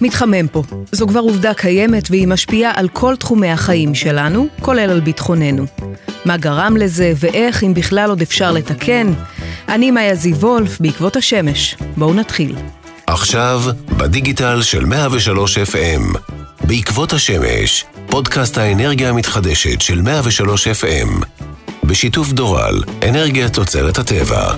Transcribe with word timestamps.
מתחמם 0.00 0.48
פה. 0.48 0.62
זו 0.92 1.06
כבר 1.06 1.20
עובדה 1.20 1.54
קיימת 1.54 2.10
והיא 2.10 2.28
משפיעה 2.28 2.72
על 2.74 2.88
כל 2.88 3.16
תחומי 3.16 3.50
החיים 3.50 3.94
שלנו, 3.94 4.46
כולל 4.60 4.90
על 4.90 5.00
ביטחוננו. 5.00 5.64
מה 6.24 6.36
גרם 6.36 6.76
לזה 6.76 7.12
ואיך, 7.16 7.64
אם 7.64 7.74
בכלל 7.74 8.10
עוד 8.10 8.22
אפשר 8.22 8.52
לתקן? 8.52 9.12
אני 9.68 9.90
מאיה 9.90 10.14
זיו 10.14 10.36
וולף, 10.36 10.80
בעקבות 10.80 11.16
השמש. 11.16 11.76
בואו 11.96 12.14
נתחיל. 12.14 12.56
עכשיו, 13.06 13.62
בדיגיטל 13.96 14.62
של 14.62 14.84
103 14.84 15.58
FM. 15.58 16.18
בעקבות 16.64 17.12
השמש, 17.12 17.84
פודקאסט 18.06 18.58
האנרגיה 18.58 19.08
המתחדשת 19.08 19.80
של 19.80 20.02
103 20.02 20.68
FM. 20.68 21.24
בשיתוף 21.84 22.32
דורל, 22.32 22.82
אנרגיה 23.08 23.48
תוצרת 23.48 23.98
הטבע. 23.98 24.54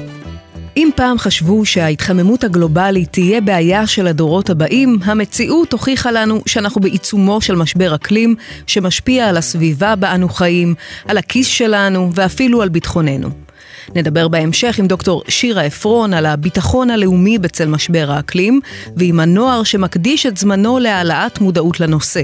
אם 0.76 0.90
פעם 0.96 1.18
חשבו 1.18 1.66
שההתחממות 1.66 2.44
הגלובלית 2.44 3.12
תהיה 3.12 3.40
בעיה 3.40 3.86
של 3.86 4.06
הדורות 4.06 4.50
הבאים, 4.50 4.98
המציאות 5.04 5.72
הוכיחה 5.72 6.10
לנו 6.10 6.42
שאנחנו 6.46 6.80
בעיצומו 6.80 7.40
של 7.40 7.56
משבר 7.56 7.94
אקלים 7.94 8.34
שמשפיע 8.66 9.28
על 9.28 9.36
הסביבה 9.36 9.96
בה 9.96 10.14
אנו 10.14 10.28
חיים, 10.28 10.74
על 11.08 11.18
הכיס 11.18 11.46
שלנו 11.46 12.10
ואפילו 12.14 12.62
על 12.62 12.68
ביטחוננו. 12.68 13.28
נדבר 13.94 14.28
בהמשך 14.28 14.78
עם 14.78 14.86
דוקטור 14.86 15.22
שירה 15.28 15.62
עפרון 15.62 16.14
על 16.14 16.26
הביטחון 16.26 16.90
הלאומי 16.90 17.38
בצל 17.38 17.68
משבר 17.68 18.06
האקלים, 18.10 18.60
ועם 18.96 19.20
הנוער 19.20 19.62
שמקדיש 19.62 20.26
את 20.26 20.36
זמנו 20.36 20.78
להעלאת 20.78 21.40
מודעות 21.40 21.80
לנושא. 21.80 22.22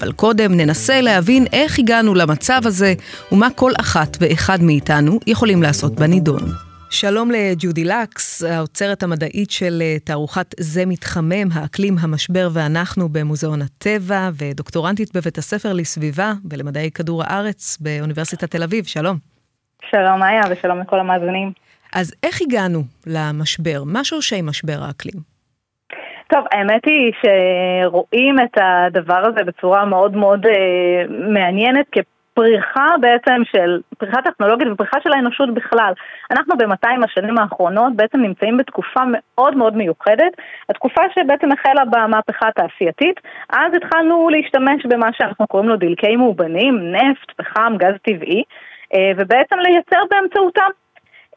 אבל 0.00 0.12
קודם 0.12 0.54
ננסה 0.54 1.00
להבין 1.00 1.46
איך 1.52 1.78
הגענו 1.78 2.14
למצב 2.14 2.60
הזה, 2.64 2.94
ומה 3.32 3.48
כל 3.50 3.72
אחת 3.80 4.16
ואחד 4.20 4.62
מאיתנו 4.62 5.20
יכולים 5.26 5.62
לעשות 5.62 5.94
בנידון. 5.94 6.69
שלום 6.92 7.28
לג'ודי 7.30 7.84
לקס, 7.84 8.44
האוצרת 8.44 9.02
המדעית 9.02 9.50
של 9.50 9.78
אה, 9.82 9.98
תערוכת 10.04 10.46
זה 10.60 10.82
מתחמם, 10.86 11.48
האקלים, 11.54 11.94
המשבר 12.02 12.48
ואנחנו 12.54 13.08
במוזיאון 13.08 13.58
הטבע, 13.62 14.28
ודוקטורנטית 14.38 15.16
בבית 15.16 15.38
הספר 15.38 15.72
לסביבה 15.72 16.32
ולמדעי 16.50 16.90
כדור 16.90 17.22
הארץ 17.24 17.78
באוניברסיטת 17.80 18.50
תל 18.50 18.62
אביב, 18.62 18.84
שלום. 18.84 19.16
שלום 19.90 20.22
איה 20.22 20.40
ושלום 20.50 20.80
לכל 20.80 21.00
המאזינים. 21.00 21.52
אז 21.94 22.14
איך 22.22 22.42
הגענו 22.42 22.80
למשבר? 23.06 23.82
מה 23.86 24.04
שורשי 24.04 24.42
משבר 24.42 24.78
האקלים? 24.86 25.20
טוב, 26.32 26.44
האמת 26.52 26.82
היא 26.86 27.12
שרואים 27.20 28.36
את 28.44 28.58
הדבר 28.60 29.22
הזה 29.26 29.44
בצורה 29.44 29.84
מאוד 29.84 30.16
מאוד 30.16 30.46
אה, 30.46 30.52
מעניינת 31.08 31.86
כפריחה 32.34 32.86
בעצם 33.00 33.42
של, 33.44 33.80
פריחה 33.98 34.22
טכנולוגית 34.22 34.68
ופריחה 34.72 34.98
של 35.02 35.12
האנושות 35.12 35.54
בכלל. 35.54 35.92
אנחנו 36.30 36.56
ב-200 36.56 37.04
השנים 37.04 37.38
האחרונות 37.38 37.96
בעצם 37.96 38.20
נמצאים 38.20 38.56
בתקופה 38.56 39.00
מאוד 39.06 39.56
מאוד 39.56 39.76
מיוחדת, 39.76 40.32
התקופה 40.68 41.02
שבעצם 41.14 41.48
החלה 41.52 41.84
במהפכה 41.84 42.48
התעשייתית, 42.48 43.20
אז 43.52 43.74
התחלנו 43.76 44.28
להשתמש 44.28 44.86
במה 44.86 45.08
שאנחנו 45.12 45.46
קוראים 45.46 45.68
לו 45.68 45.76
דלקי 45.76 46.16
מאובנים, 46.16 46.92
נפט, 46.92 47.30
פחם, 47.36 47.74
גז 47.76 47.94
טבעי. 48.02 48.42
אה, 48.94 49.12
ובעצם 49.16 49.58
לייצר 49.58 50.00
באמצעותם. 50.10 50.70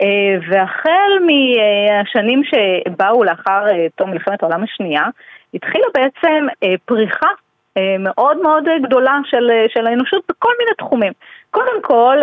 אה, 0.01 0.37
והחל 0.49 1.11
מהשנים 1.25 2.41
שבאו 2.43 3.23
לאחר 3.23 3.67
אה, 3.67 3.87
תום 3.95 4.11
מלחמת 4.11 4.43
העולם 4.43 4.63
השנייה, 4.63 5.03
התחילה 5.53 5.85
בעצם 5.93 6.47
פריחה 6.85 7.27
מאוד 7.99 8.41
מאוד 8.41 8.63
גדולה 8.83 9.17
של, 9.25 9.49
של 9.67 9.87
האנושות 9.87 10.23
בכל 10.29 10.51
מיני 10.59 10.71
תחומים. 10.77 11.13
קודם 11.51 11.81
כל, 11.81 12.17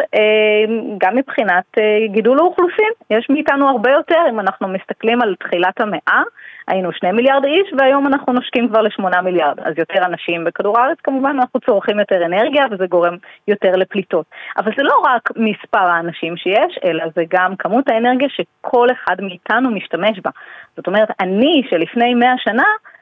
גם 0.98 1.16
מבחינת 1.16 1.64
גידול 2.06 2.38
האוכלוסין, 2.38 2.90
יש 3.10 3.26
מאיתנו 3.30 3.68
הרבה 3.68 3.90
יותר, 3.90 4.20
אם 4.30 4.40
אנחנו 4.40 4.68
מסתכלים 4.68 5.22
על 5.22 5.34
תחילת 5.38 5.80
המאה, 5.80 6.22
היינו 6.68 6.92
שני 6.92 7.12
מיליארד 7.12 7.44
איש 7.44 7.72
והיום 7.78 8.06
אנחנו 8.06 8.32
נושקים 8.32 8.68
כבר 8.68 8.82
לשמונה 8.82 9.22
מיליארד. 9.22 9.60
אז 9.60 9.74
יותר 9.76 10.04
אנשים 10.04 10.44
בכדור 10.44 10.78
הארץ 10.78 10.98
כמובן, 11.04 11.36
אנחנו 11.38 11.60
צורכים 11.60 11.98
יותר 11.98 12.24
אנרגיה 12.26 12.66
וזה 12.70 12.86
גורם 12.86 13.16
יותר 13.48 13.72
לפליטות. 13.76 14.26
אבל 14.58 14.72
זה 14.76 14.82
לא 14.82 15.02
רק 15.04 15.30
מספר 15.36 15.78
האנשים 15.78 16.36
שיש, 16.36 16.78
אלא 16.84 17.04
זה 17.14 17.22
גם 17.28 17.56
כמות 17.56 17.88
האנרגיה 17.88 18.28
שכל 18.28 18.88
אחד 18.92 19.16
מאיתנו 19.20 19.70
משתמש 19.70 20.20
בה. 20.25 20.30
זאת 20.76 20.86
אומרת, 20.86 21.08
אני 21.20 21.62
שלפני 21.70 22.14
מאה 22.14 22.34
שנה, 22.38 22.62
אה, 22.62 23.00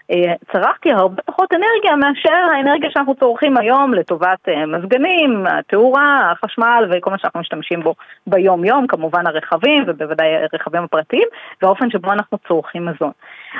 צרכתי 0.53 0.93
הרבה 0.93 1.23
פחות 1.23 1.53
אנרגיה 1.53 1.97
מאשר 1.97 2.55
האנרגיה 2.55 2.91
שאנחנו 2.91 3.15
צורכים 3.15 3.57
היום 3.57 3.95
לטובת 3.95 4.49
אה, 4.49 4.67
מזגנים, 4.67 5.47
התאורה, 5.47 6.33
החשמל 6.33 6.91
וכל 6.91 7.11
מה 7.11 7.19
שאנחנו 7.19 7.41
משתמשים 7.41 7.83
בו 7.83 7.95
ביום-יום, 8.27 8.87
כמובן 8.87 9.27
הרכבים 9.27 9.85
ובוודאי 9.87 10.37
הרכבים 10.37 10.83
הפרטיים 10.83 11.29
והאופן 11.63 11.91
שבו 11.91 12.13
אנחנו 12.13 12.39
צורכים 12.49 12.87
מזון. 12.87 13.11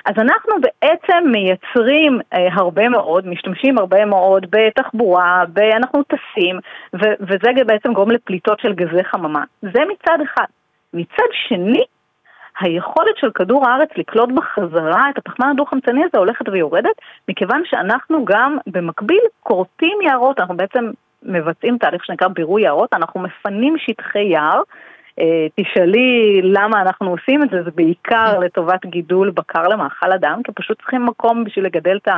אז 0.05 0.15
אנחנו 0.19 0.55
בעצם 0.61 1.25
מייצרים 1.33 2.21
אה, 2.35 2.49
הרבה 2.53 2.89
מאוד, 2.89 3.27
משתמשים 3.27 3.79
הרבה 3.79 4.05
מאוד 4.05 4.47
בתחבורה, 4.51 5.45
אנחנו 5.77 6.03
טסים, 6.03 6.59
וזה 7.21 7.65
בעצם 7.67 7.93
גורם 7.93 8.11
לפליטות 8.11 8.61
של 8.61 8.73
גזי 8.73 9.05
חממה. 9.05 9.43
זה 9.63 9.81
מצד 9.93 10.19
אחד. 10.25 10.47
מצד 10.95 11.29
שני, 11.33 11.85
היכולת 12.61 13.17
של 13.17 13.31
כדור 13.31 13.69
הארץ 13.69 13.89
לקלוט 13.97 14.29
בחזרה 14.35 15.11
את 15.11 15.19
הפחמן 15.19 15.49
הדו-חמצני 15.51 16.01
הזה 16.05 16.19
הולכת 16.19 16.49
ויורדת, 16.49 16.97
מכיוון 17.29 17.63
שאנחנו 17.65 18.25
גם 18.25 18.59
במקביל 18.67 19.21
כורתים 19.41 19.99
יערות, 20.03 20.41
אנחנו 20.41 20.57
בעצם 20.57 20.91
מבצעים 21.23 21.79
תהליך 21.79 22.05
שנקרא 22.05 22.29
בירוי 22.29 22.63
יערות, 22.63 22.93
אנחנו 22.93 23.21
מפנים 23.21 23.77
שטחי 23.79 24.25
יער. 24.25 24.63
אה, 25.21 25.47
תשאלי 25.55 26.41
למה 26.43 26.81
אנחנו 26.83 27.11
עושים 27.11 27.43
את 27.43 27.51
זה, 27.51 27.63
זה 27.63 27.71
בעיקר 27.75 28.39
לטובת 28.39 28.87
גידול 28.87 29.31
בקר 29.31 29.69
למאכל 29.69 30.13
אדם, 30.13 30.41
כי 30.45 30.53
פשוט 30.53 30.79
צריכים 30.79 31.07
מקום 31.07 31.45
בשביל 31.45 31.65
לגדל 31.65 31.97
את 31.97 32.09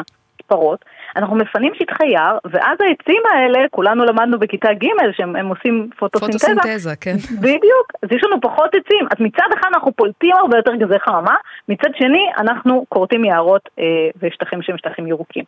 פרות, 0.50 0.84
אנחנו 1.16 1.36
מפנים 1.36 1.72
שטחי 1.74 2.06
יער, 2.06 2.38
ואז 2.44 2.78
העצים 2.80 3.22
האלה, 3.32 3.58
כולנו 3.70 4.04
למדנו 4.04 4.38
בכיתה 4.38 4.68
ג' 4.72 5.12
שהם 5.16 5.46
עושים 5.46 5.90
פוטוסינתזה. 5.98 6.38
פוטוסינתזה, 6.38 6.96
כן. 7.00 7.16
בדיוק, 7.40 7.86
אז 8.02 8.08
יש 8.12 8.22
לנו 8.24 8.40
פחות 8.40 8.70
עצים. 8.74 9.04
אז 9.10 9.16
מצד 9.20 9.48
אחד 9.58 9.68
אנחנו 9.74 9.92
פולטים 9.92 10.34
הרבה 10.40 10.56
יותר 10.56 10.74
גזי 10.74 10.98
חממה, 10.98 11.36
מצד 11.68 11.90
שני 11.98 12.24
אנחנו 12.38 12.84
כורתים 12.88 13.24
יערות 13.24 13.68
אה, 13.78 13.84
ושטחים 14.22 14.62
שהם 14.62 14.78
שטחים 14.78 15.06
ירוקים. 15.06 15.44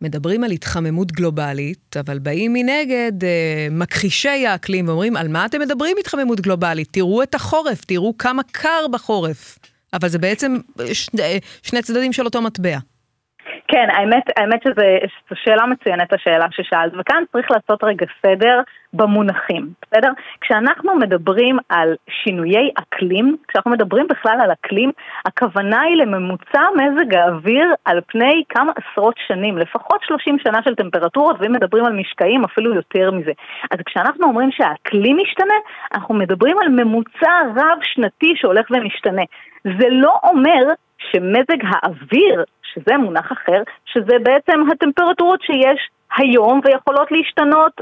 מדברים 0.00 0.44
על 0.44 0.50
התחממות 0.50 1.12
גלובלית, 1.12 1.96
אבל 2.00 2.18
באים 2.18 2.52
מנגד 2.52 3.24
אה, 3.24 3.66
מכחישי 3.70 4.46
האקלים 4.46 4.88
ואומרים, 4.88 5.16
על 5.16 5.28
מה 5.28 5.46
אתם 5.46 5.60
מדברים 5.60 5.96
התחממות 6.00 6.40
גלובלית? 6.40 6.88
תראו 6.92 7.22
את 7.22 7.34
החורף, 7.34 7.84
תראו 7.84 8.18
כמה 8.18 8.42
קר 8.52 8.86
בחורף. 8.92 9.58
אבל 9.94 10.08
זה 10.08 10.18
בעצם 10.18 10.56
שני, 10.92 11.40
שני 11.62 11.82
צדדים 11.82 12.12
של 12.12 12.24
אותו 12.24 12.42
מטבע. 12.42 12.78
כן, 13.68 13.88
האמת, 13.90 14.22
האמת 14.36 14.62
שזו 14.62 14.82
שאלה 15.34 15.66
מצוינת 15.66 16.12
השאלה 16.12 16.46
ששאלת, 16.50 16.92
וכאן 16.98 17.22
צריך 17.32 17.50
לעשות 17.50 17.84
רגע 17.84 18.06
סדר 18.22 18.60
במונחים, 18.92 19.68
בסדר? 19.82 20.10
כשאנחנו 20.40 20.96
מדברים 20.96 21.58
על 21.68 21.94
שינויי 22.08 22.70
אקלים, 22.78 23.36
כשאנחנו 23.48 23.70
מדברים 23.70 24.06
בכלל 24.08 24.38
על 24.40 24.52
אקלים, 24.52 24.92
הכוונה 25.24 25.80
היא 25.80 25.96
לממוצע 25.96 26.62
מזג 26.76 27.14
האוויר 27.14 27.74
על 27.84 28.00
פני 28.06 28.42
כמה 28.48 28.72
עשרות 28.76 29.14
שנים, 29.26 29.58
לפחות 29.58 30.02
30 30.02 30.38
שנה 30.38 30.62
של 30.64 30.74
טמפרטורות, 30.74 31.36
ואם 31.40 31.52
מדברים 31.52 31.84
על 31.84 31.92
משקעים 31.92 32.44
אפילו 32.44 32.74
יותר 32.74 33.10
מזה. 33.10 33.32
אז 33.70 33.78
כשאנחנו 33.86 34.26
אומרים 34.26 34.50
שהאקלים 34.52 35.16
משתנה, 35.22 35.54
אנחנו 35.94 36.14
מדברים 36.14 36.58
על 36.58 36.68
ממוצע 36.68 37.40
רב 37.56 37.78
שנתי 37.82 38.32
שהולך 38.36 38.66
ומשתנה. 38.70 39.22
זה 39.64 39.88
לא 39.90 40.14
אומר 40.24 40.62
שמזג 40.98 41.58
האוויר 41.62 42.44
שזה 42.74 42.96
מונח 42.96 43.32
אחר, 43.32 43.62
שזה 43.84 44.16
בעצם 44.22 44.60
הטמפרטורות 44.72 45.42
שיש 45.42 45.88
היום 46.16 46.60
ויכולות 46.64 47.12
להשתנות 47.12 47.80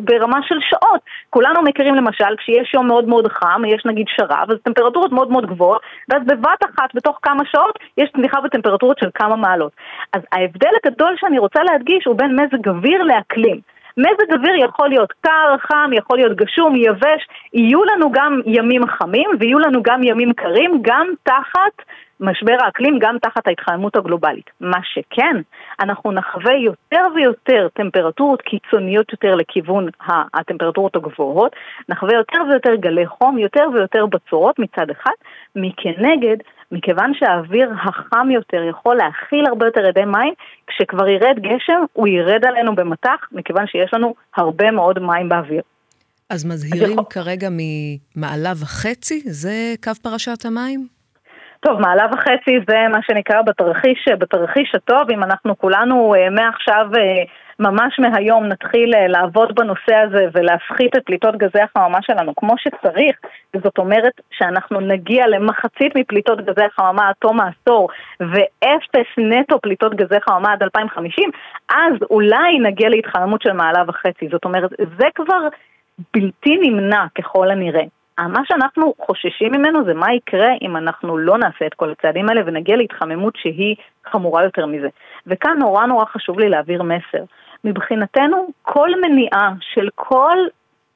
ברמה 0.00 0.38
של 0.48 0.58
שעות. 0.60 1.00
כולנו 1.30 1.62
מכירים 1.62 1.94
למשל, 1.94 2.36
כשיש 2.38 2.74
יום 2.74 2.86
מאוד 2.86 3.08
מאוד 3.08 3.26
חם, 3.32 3.62
יש 3.66 3.82
נגיד 3.86 4.06
שרב, 4.08 4.50
אז 4.50 4.56
טמפרטורות 4.62 5.12
מאוד 5.12 5.30
מאוד 5.30 5.46
גבוהות, 5.46 5.82
ואז 6.08 6.22
בבת 6.26 6.64
אחת, 6.64 6.94
בתוך 6.94 7.18
כמה 7.22 7.42
שעות, 7.52 7.78
יש 7.98 8.10
צניחה 8.16 8.40
בטמפרטורות 8.40 8.98
של 8.98 9.10
כמה 9.14 9.36
מעלות. 9.36 9.72
אז 10.12 10.22
ההבדל 10.32 10.70
הגדול 10.84 11.14
שאני 11.16 11.38
רוצה 11.38 11.62
להדגיש 11.62 12.04
הוא 12.06 12.16
בין 12.16 12.40
מזג 12.40 12.68
אוויר 12.68 13.02
לאקלים. 13.02 13.60
מזג 13.96 14.32
אוויר 14.32 14.64
יכול 14.64 14.88
להיות 14.88 15.12
קר, 15.20 15.56
חם, 15.58 15.90
יכול 15.92 16.16
להיות 16.16 16.36
גשום, 16.36 16.76
יבש, 16.76 17.26
יהיו 17.54 17.84
לנו 17.84 18.12
גם 18.12 18.40
ימים 18.46 18.86
חמים 18.86 19.30
ויהיו 19.40 19.58
לנו 19.58 19.82
גם 19.82 20.02
ימים 20.02 20.32
קרים, 20.32 20.78
גם 20.82 21.06
תחת 21.22 21.82
משבר 22.20 22.56
האקלים 22.64 22.98
גם 23.00 23.16
תחת 23.22 23.46
ההתחממות 23.46 23.96
הגלובלית. 23.96 24.50
מה 24.60 24.78
שכן, 24.82 25.36
אנחנו 25.80 26.12
נחווה 26.12 26.54
יותר 26.64 27.02
ויותר 27.14 27.68
טמפרטורות 27.74 28.42
קיצוניות 28.42 29.12
יותר 29.12 29.34
לכיוון 29.34 29.88
הטמפרטורות 30.34 30.96
הגבוהות, 30.96 31.52
נחווה 31.88 32.14
יותר 32.14 32.38
ויותר 32.50 32.74
גלי 32.74 33.06
חום, 33.06 33.38
יותר 33.38 33.64
ויותר 33.74 34.06
בצורות 34.06 34.58
מצד 34.58 34.90
אחד, 34.90 35.12
מכנגד, 35.56 36.36
מכיוון 36.72 37.12
שהאוויר 37.14 37.70
החם 37.82 38.30
יותר 38.30 38.62
יכול 38.62 38.96
להכיל 38.96 39.46
הרבה 39.46 39.66
יותר 39.66 39.88
אדי 39.88 40.04
מים, 40.04 40.34
כשכבר 40.66 41.08
ירד 41.08 41.38
גשם 41.38 41.82
הוא 41.92 42.08
ירד 42.08 42.44
עלינו 42.44 42.74
במטח, 42.74 43.28
מכיוון 43.32 43.66
שיש 43.66 43.94
לנו 43.94 44.14
הרבה 44.36 44.70
מאוד 44.70 44.98
מים 44.98 45.28
באוויר. 45.28 45.62
אז 46.30 46.44
מזהירים 46.44 46.98
כרגע 47.10 47.48
ממעלה 47.50 48.52
וחצי? 48.62 49.20
זה 49.24 49.74
קו 49.84 49.90
פרשת 50.02 50.44
המים? 50.44 50.99
טוב, 51.60 51.80
מעלה 51.80 52.06
וחצי 52.12 52.58
זה 52.68 52.78
מה 52.92 52.98
שנקרא 53.02 53.42
בתרחיש, 53.42 54.08
בתרחיש 54.18 54.74
הטוב, 54.74 55.10
אם 55.10 55.22
אנחנו 55.22 55.58
כולנו 55.58 56.14
אה, 56.14 56.30
מעכשיו, 56.30 56.86
אה, 56.98 57.22
ממש 57.58 57.98
מהיום 57.98 58.46
נתחיל 58.46 58.94
אה, 58.94 59.08
לעבוד 59.08 59.54
בנושא 59.54 59.94
הזה 59.94 60.26
ולהפחית 60.34 60.96
את 60.96 61.02
פליטות 61.04 61.36
גזי 61.36 61.60
החממה 61.60 61.98
שלנו 62.02 62.32
כמו 62.36 62.54
שצריך, 62.58 63.16
זאת 63.62 63.78
אומרת 63.78 64.12
שאנחנו 64.30 64.80
נגיע 64.80 65.26
למחצית 65.26 65.96
מפליטות 65.96 66.40
גזי 66.40 66.64
החממה 66.64 67.08
עד 67.08 67.14
תום 67.18 67.38
העשור 67.40 67.88
ואפס 68.20 69.08
נטו 69.18 69.60
פליטות 69.60 69.94
גזי 69.94 70.20
חממה 70.20 70.52
עד 70.52 70.62
2050, 70.62 71.30
אז 71.70 71.94
אולי 72.10 72.58
נגיע 72.58 72.88
להתחממות 72.88 73.42
של 73.42 73.52
מעלה 73.52 73.82
וחצי. 73.88 74.28
זאת 74.28 74.44
אומרת, 74.44 74.70
זה 74.98 75.06
כבר 75.14 75.48
בלתי 76.14 76.56
נמנע 76.62 77.04
ככל 77.14 77.50
הנראה. 77.50 77.99
מה 78.28 78.40
שאנחנו 78.44 78.94
חוששים 79.06 79.52
ממנו 79.52 79.84
זה 79.84 79.94
מה 79.94 80.14
יקרה 80.14 80.48
אם 80.62 80.76
אנחנו 80.76 81.18
לא 81.18 81.38
נעשה 81.38 81.66
את 81.66 81.74
כל 81.74 81.90
הצעדים 81.90 82.28
האלה 82.28 82.40
ונגיע 82.46 82.76
להתחממות 82.76 83.34
שהיא 83.36 83.76
חמורה 84.06 84.44
יותר 84.44 84.66
מזה. 84.66 84.88
וכאן 85.26 85.58
נורא 85.58 85.86
נורא 85.86 86.04
חשוב 86.04 86.38
לי 86.40 86.48
להעביר 86.48 86.82
מסר. 86.82 87.24
מבחינתנו, 87.64 88.48
כל 88.62 88.88
מניעה 89.00 89.52
של 89.60 89.88
כל 89.94 90.36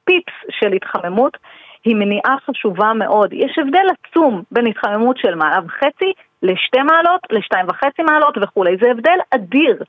פיפס 0.04 0.34
של 0.50 0.72
התחממות 0.72 1.36
היא 1.84 1.96
מניעה 1.96 2.36
חשובה 2.46 2.92
מאוד. 2.92 3.32
יש 3.32 3.58
הבדל 3.58 3.86
עצום 3.92 4.42
בין 4.50 4.66
התחממות 4.66 5.16
של 5.18 5.34
מעלה 5.34 5.58
וחצי 5.66 6.12
לשתי 6.42 6.82
מעלות, 6.82 7.20
לשתיים 7.30 7.66
וחצי 7.68 8.02
מעלות 8.02 8.38
וכולי. 8.42 8.76
זה 8.80 8.90
הבדל 8.90 9.18
אדיר. 9.30 9.82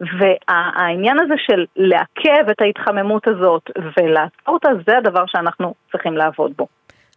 והעניין 0.00 1.20
הזה 1.20 1.34
של 1.46 1.64
לעכב 1.76 2.50
את 2.50 2.60
ההתחממות 2.60 3.28
הזאת 3.28 3.70
ולעצור 3.76 4.54
אותה, 4.54 4.68
זה 4.86 4.98
הדבר 4.98 5.24
שאנחנו 5.26 5.74
צריכים 5.92 6.16
לעבוד 6.16 6.52
בו. 6.56 6.66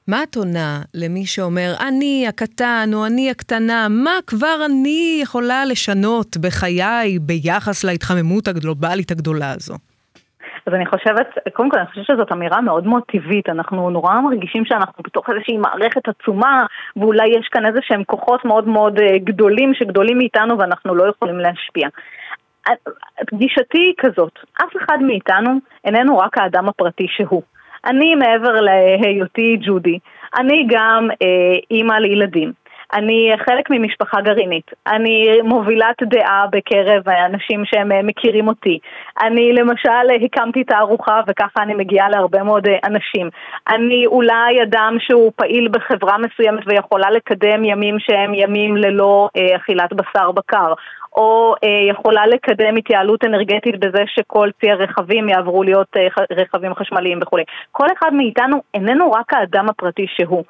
מה 0.07 0.23
את 0.23 0.35
עונה 0.35 0.81
למי 0.93 1.25
שאומר, 1.25 1.73
אני 1.87 2.25
הקטן 2.29 2.89
או 2.93 3.05
אני 3.05 3.31
הקטנה, 3.31 3.87
מה 3.89 4.11
כבר 4.27 4.55
אני 4.65 5.19
יכולה 5.23 5.65
לשנות 5.65 6.37
בחיי 6.37 7.19
ביחס 7.19 7.83
להתחממות 7.83 8.47
הגלובלית 8.47 9.11
הגדולה 9.11 9.51
הזו? 9.51 9.73
אז 10.65 10.73
אני 10.73 10.85
חושבת, 10.85 11.27
קודם 11.53 11.69
כל 11.69 11.79
אני 11.79 11.87
חושבת 11.87 12.05
שזאת 12.05 12.31
אמירה 12.31 12.61
מאוד 12.61 12.87
מאוד 12.87 13.03
טבעית, 13.11 13.49
אנחנו 13.49 13.89
נורא 13.89 14.19
מרגישים 14.19 14.65
שאנחנו 14.65 15.03
בתוך 15.03 15.29
איזושהי 15.29 15.57
מערכת 15.57 16.01
עצומה, 16.07 16.65
ואולי 16.95 17.27
יש 17.39 17.47
כאן 17.51 17.65
איזה 17.65 17.79
שהם 17.81 18.03
כוחות 18.03 18.45
מאוד 18.45 18.67
מאוד 18.67 18.99
אה, 18.99 19.17
גדולים 19.17 19.73
שגדולים 19.73 20.17
מאיתנו 20.17 20.59
ואנחנו 20.59 20.95
לא 20.95 21.09
יכולים 21.09 21.39
להשפיע. 21.39 21.87
גישתי 23.33 23.77
היא 23.77 23.93
כזאת, 23.97 24.39
אף 24.63 24.77
אחד 24.77 24.97
מאיתנו 25.01 25.51
איננו 25.85 26.17
רק 26.17 26.37
האדם 26.37 26.69
הפרטי 26.69 27.05
שהוא. 27.09 27.41
אני 27.85 28.15
מעבר 28.15 28.61
להיותי 28.61 29.57
ג'ודי, 29.61 29.99
אני 30.39 30.67
גם 30.69 31.07
אה, 31.21 31.59
אימא 31.71 31.93
לילדים. 31.93 32.60
אני 32.93 33.31
חלק 33.45 33.69
ממשפחה 33.69 34.21
גרעינית. 34.21 34.71
אני 34.87 35.41
מובילת 35.43 36.03
דעה 36.03 36.45
בקרב 36.51 37.09
האנשים 37.09 37.65
שהם 37.65 37.91
אה, 37.91 38.03
מכירים 38.03 38.47
אותי. 38.47 38.79
אני 39.21 39.53
למשל 39.53 40.25
הקמתי 40.25 40.63
תערוכה 40.63 41.21
וככה 41.27 41.63
אני 41.63 41.73
מגיעה 41.73 42.09
להרבה 42.09 42.43
מאוד 42.43 42.67
אה, 42.67 42.77
אנשים. 42.85 43.29
אני 43.67 44.05
אולי 44.05 44.63
אדם 44.63 44.97
שהוא 44.99 45.31
פעיל 45.35 45.67
בחברה 45.67 46.17
מסוימת 46.17 46.63
ויכולה 46.67 47.09
לקדם 47.11 47.63
ימים 47.63 47.99
שהם 47.99 48.33
ימים 48.33 48.77
ללא 48.77 49.29
אה, 49.37 49.55
אכילת 49.55 49.93
בשר 49.93 50.31
בקר. 50.31 50.73
או 51.15 51.55
אה, 51.63 51.91
יכולה 51.91 52.27
לקדם 52.27 52.75
התייעלות 52.75 53.23
אנרגטית 53.23 53.79
בזה 53.79 54.03
שכל 54.07 54.49
צי 54.61 54.71
הרכבים 54.71 55.29
יעברו 55.29 55.63
להיות 55.63 55.87
אה, 55.97 56.07
רכבים 56.31 56.75
חשמליים 56.75 57.19
וכולי. 57.21 57.43
כל 57.71 57.87
אחד 57.97 58.13
מאיתנו 58.13 58.61
איננו 58.73 59.11
רק 59.11 59.33
האדם 59.33 59.69
הפרטי 59.69 60.05
שהוא. 60.07 60.43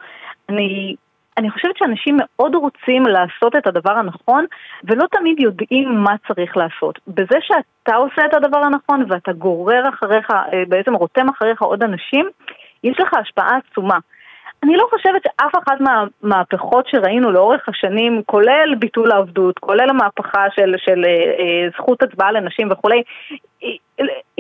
אני 0.50 0.96
אני 1.38 1.52
חושבת 1.52 1.78
שאנשים 1.78 2.18
מאוד 2.20 2.56
רוצים 2.56 3.04
לעשות 3.04 3.56
את 3.56 3.68
הדבר 3.68 3.92
הנכון 3.92 4.46
ולא 4.84 5.06
תמיד 5.12 5.40
יודעים 5.40 6.04
מה 6.04 6.16
צריך 6.28 6.58
לעשות. 6.58 7.00
בזה 7.08 7.38
שאתה 7.42 7.96
עושה 7.96 8.26
את 8.26 8.34
הדבר 8.34 8.58
הנכון 8.58 9.06
ואתה 9.10 9.34
גורר 9.34 9.90
אחריך, 9.90 10.32
אה, 10.32 10.64
בעצם 10.68 10.94
רותם 10.94 11.30
אחריך 11.30 11.62
עוד 11.62 11.84
אנשים, 11.84 12.30
יש 12.84 13.00
לך 13.00 13.14
השפעה 13.14 13.58
עצומה. 13.58 13.98
אני 14.64 14.76
לא 14.76 14.88
חושבת 14.90 15.22
שאף 15.24 15.52
אחת 15.64 15.78
מהמהפכות 15.82 16.88
שראינו 16.88 17.32
לאורך 17.32 17.70
השנים, 17.70 18.22
כולל 18.26 18.76
ביטול 18.80 19.12
העבדות, 19.12 19.60
כולל 19.60 19.90
המהפכה 19.90 20.46
של, 20.56 20.76
של 20.78 21.06
אה, 21.06 21.12
אה, 21.12 21.70
זכות 21.78 22.04
הצבעה 22.04 22.32
לנשים 22.32 22.72
וכולי, 22.72 23.04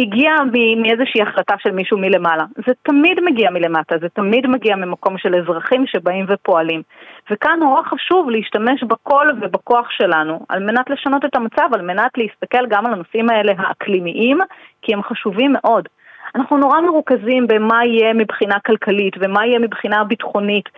הגיעה 0.01 0.35
מאיזושהי 0.77 1.21
החלטה 1.21 1.55
של 1.59 1.71
מישהו 1.71 1.97
מלמעלה. 1.97 2.43
זה 2.67 2.73
תמיד 2.83 3.19
מגיע 3.25 3.49
מלמטה, 3.49 3.95
זה 4.01 4.09
תמיד 4.09 4.47
מגיע 4.47 4.75
ממקום 4.75 5.17
של 5.17 5.35
אזרחים 5.35 5.87
שבאים 5.87 6.25
ופועלים. 6.29 6.81
וכאן 7.31 7.59
נורא 7.59 7.81
חשוב 7.83 8.29
להשתמש 8.29 8.83
בקול 8.83 9.27
ובכוח 9.41 9.89
שלנו 9.89 10.39
על 10.49 10.63
מנת 10.63 10.89
לשנות 10.89 11.25
את 11.25 11.35
המצב, 11.35 11.69
על 11.73 11.81
מנת 11.81 12.11
להסתכל 12.17 12.67
גם 12.69 12.85
על 12.85 12.93
הנושאים 12.93 13.29
האלה 13.29 13.53
האקלימיים, 13.57 14.37
כי 14.81 14.93
הם 14.93 15.03
חשובים 15.03 15.53
מאוד. 15.53 15.87
אנחנו 16.35 16.57
נורא 16.57 16.81
מרוכזים 16.81 17.47
במה 17.47 17.85
יהיה 17.85 18.13
מבחינה 18.13 18.55
כלכלית 18.65 19.13
ומה 19.19 19.45
יהיה 19.45 19.59
מבחינה 19.59 20.03
ביטחונית. 20.03 20.69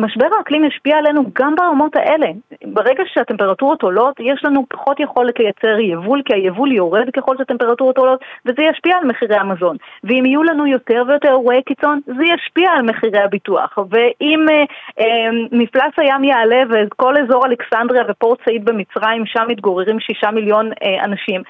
משבר 0.00 0.26
האקלים 0.38 0.64
ישפיע 0.64 0.98
עלינו 0.98 1.22
גם 1.34 1.54
ברמות 1.54 1.96
האלה. 1.96 2.26
ברגע 2.64 3.02
שהטמפרטורות 3.06 3.82
עולות, 3.82 4.20
יש 4.20 4.44
לנו 4.44 4.66
פחות 4.68 5.00
יכולת 5.00 5.38
לייצר 5.38 5.78
יבול, 5.80 6.22
כי 6.24 6.34
היבול 6.34 6.72
יורד 6.72 7.10
ככל 7.16 7.36
שהטמפרטורות 7.38 7.98
עולות, 7.98 8.20
וזה 8.46 8.62
ישפיע 8.62 8.96
על 8.96 9.06
מחירי 9.06 9.36
המזון. 9.36 9.76
ואם 10.04 10.26
יהיו 10.26 10.42
לנו 10.42 10.66
יותר 10.66 11.02
ויותר 11.08 11.28
אירועי 11.28 11.62
קיצון, 11.62 12.00
זה 12.06 12.24
ישפיע 12.34 12.70
על 12.72 12.82
מחירי 12.82 13.18
הביטוח. 13.18 13.78
ואם 13.90 14.46
אה, 14.50 14.64
אה, 15.00 15.30
מפלס 15.52 15.94
הים 15.96 16.24
יעלה 16.24 16.62
וכל 16.70 17.14
אזור 17.16 17.46
אלכסנדריה 17.46 18.02
ופורט 18.08 18.38
סעיד 18.44 18.64
במצרים, 18.64 19.26
שם 19.26 19.44
מתגוררים 19.48 20.00
שישה 20.00 20.30
מיליון 20.30 20.70
אה, 20.82 21.04
אנשים, 21.04 21.42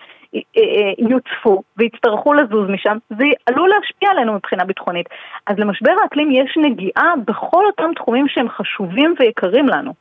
יוצפו 0.99 1.63
ויצטרכו 1.77 2.35
לזוז 2.35 2.69
משם, 2.69 2.97
זה 3.11 3.25
עלול 3.47 3.69
להשפיע 3.69 4.11
עלינו 4.11 4.35
מבחינה 4.35 4.65
ביטחונית. 4.65 5.07
אז 5.47 5.59
למשבר 5.59 5.93
האקלים 6.03 6.31
יש 6.31 6.59
נגיעה 6.63 7.13
בכל 7.27 7.67
אותם 7.67 7.91
תחומים 7.97 8.29
שהם 8.29 8.49
חשובים 8.49 9.15
ויקרים 9.21 9.69
לנו. 9.69 9.95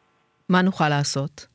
מה 0.50 0.62
נוכל 0.62 0.90
לעשות? 0.90 1.49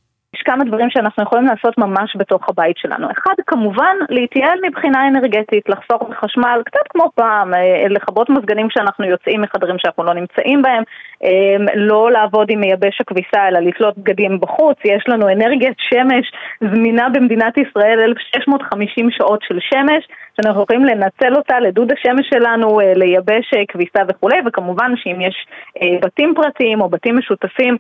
כמה 0.45 0.65
דברים 0.65 0.91
שאנחנו 0.91 1.23
יכולים 1.23 1.47
לעשות 1.47 1.79
ממש 1.79 2.17
בתוך 2.17 2.49
הבית 2.49 2.77
שלנו. 2.77 3.07
אחד, 3.11 3.35
כמובן, 3.47 3.97
להתייעל 4.09 4.59
מבחינה 4.67 5.09
אנרגטית, 5.09 5.69
לחסוך 5.69 6.03
בחשמל, 6.11 6.63
קצת 6.65 6.87
כמו 6.89 7.11
פעם, 7.15 7.55
אה, 7.55 7.89
לכבות 7.91 8.31
מזגנים 8.31 8.69
כשאנחנו 8.69 9.05
יוצאים 9.05 9.41
מחדרים 9.41 9.77
שאנחנו 9.79 10.05
לא 10.05 10.15
נמצאים 10.15 10.63
בהם, 10.63 10.83
אה, 11.25 11.57
לא 11.75 12.11
לעבוד 12.13 12.47
עם 12.51 12.61
מייבש 12.61 13.01
הכביסה, 13.01 13.49
אלא 13.49 13.61
לתלות 13.61 13.99
בגדים 13.99 14.41
בחוץ. 14.41 14.79
יש 14.85 15.05
לנו 15.09 15.29
אנרגיית 15.29 15.77
שמש 15.79 16.33
זמינה 16.61 17.09
במדינת 17.09 17.55
ישראל, 17.59 18.01
1,650 18.01 19.11
שעות 19.11 19.41
של 19.43 19.59
שמש. 19.61 20.09
שאנחנו 20.37 20.63
יכולים 20.63 20.85
לנצל 20.85 21.37
אותה 21.37 21.61
לדוד 21.61 21.93
השמש 21.93 22.29
שלנו, 22.35 22.81
אה, 22.81 22.93
לייבש 22.95 23.55
אה, 23.57 23.63
כביסה 23.69 24.01
וכולי, 24.09 24.37
וכמובן 24.47 24.93
שאם 24.97 25.21
יש 25.21 25.47
אה, 25.83 25.99
בתים 26.03 26.33
פרטיים 26.37 26.81
או 26.81 26.89
בתים 26.89 27.19
משותפים, 27.19 27.77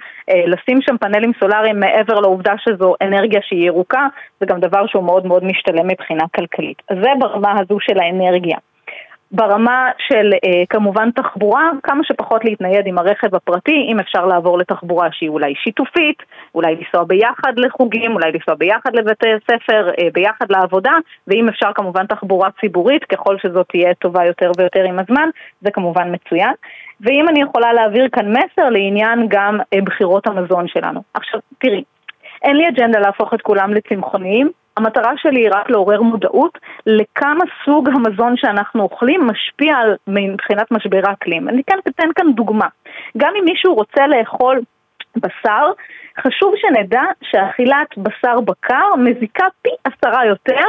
לשים 0.46 0.82
שם 0.82 0.96
פאנלים 0.98 1.32
סולאריים 1.40 1.80
מעבר 1.80 2.20
לעובדה 2.20 2.52
שזו 2.58 2.94
אנרגיה 3.02 3.40
שהיא 3.42 3.66
ירוקה, 3.66 4.06
זה 4.40 4.46
גם 4.46 4.60
דבר 4.60 4.86
שהוא 4.86 5.04
מאוד 5.04 5.26
מאוד 5.26 5.44
משתלם 5.44 5.86
מבחינה 5.86 6.24
כלכלית. 6.36 6.82
אז 6.90 6.96
זה 7.02 7.10
ברמה 7.20 7.60
הזו 7.60 7.76
של 7.80 7.98
האנרגיה. 7.98 8.56
ברמה 9.34 9.90
של 9.98 10.32
אה, 10.44 10.62
כמובן 10.68 11.10
תחבורה, 11.10 11.70
כמה 11.82 12.04
שפחות 12.04 12.44
להתנייד 12.44 12.86
עם 12.86 12.98
הרכב 12.98 13.34
הפרטי, 13.34 13.86
אם 13.92 14.00
אפשר 14.00 14.26
לעבור 14.26 14.58
לתחבורה 14.58 15.08
שהיא 15.12 15.28
אולי 15.28 15.54
שיתופית, 15.56 16.22
אולי 16.54 16.76
לנסוע 16.76 17.04
ביחד 17.04 17.52
לחוגים, 17.56 18.12
אולי 18.12 18.32
לנסוע 18.32 18.54
ביחד 18.54 18.90
לבתי 18.94 19.26
ספר, 19.50 19.88
אה, 19.88 20.08
ביחד 20.12 20.46
לעבודה, 20.50 20.92
ואם 21.28 21.48
אפשר 21.48 21.72
כמובן 21.74 22.06
תחבורה 22.06 22.48
ציבורית, 22.60 23.04
ככל 23.04 23.36
שזאת 23.38 23.68
תהיה 23.68 23.94
טובה 23.94 24.24
יותר 24.24 24.50
ויותר 24.58 24.84
עם 24.84 24.98
הזמן, 24.98 25.28
זה 25.60 25.70
כמובן 25.70 26.14
מצוין. 26.14 26.52
ואם 27.00 27.28
אני 27.28 27.42
יכולה 27.42 27.72
להעביר 27.72 28.08
כאן 28.12 28.32
מסר 28.32 28.68
לעניין 28.70 29.26
גם 29.28 29.58
אה, 29.74 29.78
בחירות 29.84 30.26
המזון 30.26 30.68
שלנו. 30.68 31.02
עכשיו, 31.14 31.40
תראי, 31.58 31.84
אין 32.42 32.56
לי 32.56 32.68
אג'נדה 32.68 33.00
להפוך 33.00 33.34
את 33.34 33.42
כולם 33.42 33.74
לצמחוניים, 33.74 34.50
המטרה 34.76 35.12
שלי 35.16 35.40
היא 35.40 35.50
רק 35.52 35.70
לעורר 35.70 36.02
מודעות 36.02 36.58
לכמה 36.86 37.44
סוג 37.64 37.88
המזון 37.88 38.36
שאנחנו 38.36 38.82
אוכלים 38.82 39.26
משפיע 39.26 39.76
על 39.76 39.96
מבחינת 40.06 40.70
משבר 40.70 41.00
האקלים. 41.04 41.48
אני 41.48 41.62
כאן 41.66 41.78
אתן 41.88 42.08
כאן 42.14 42.32
דוגמה. 42.32 42.66
גם 43.16 43.32
אם 43.38 43.44
מישהו 43.44 43.74
רוצה 43.74 44.06
לאכול 44.06 44.60
בשר, 45.16 45.72
חשוב 46.20 46.54
שנדע 46.56 47.02
שאכילת 47.22 47.88
בשר 47.96 48.40
בקר 48.40 48.94
מזיקה 48.98 49.46
פי 49.62 49.70
עשרה 49.84 50.26
יותר 50.26 50.64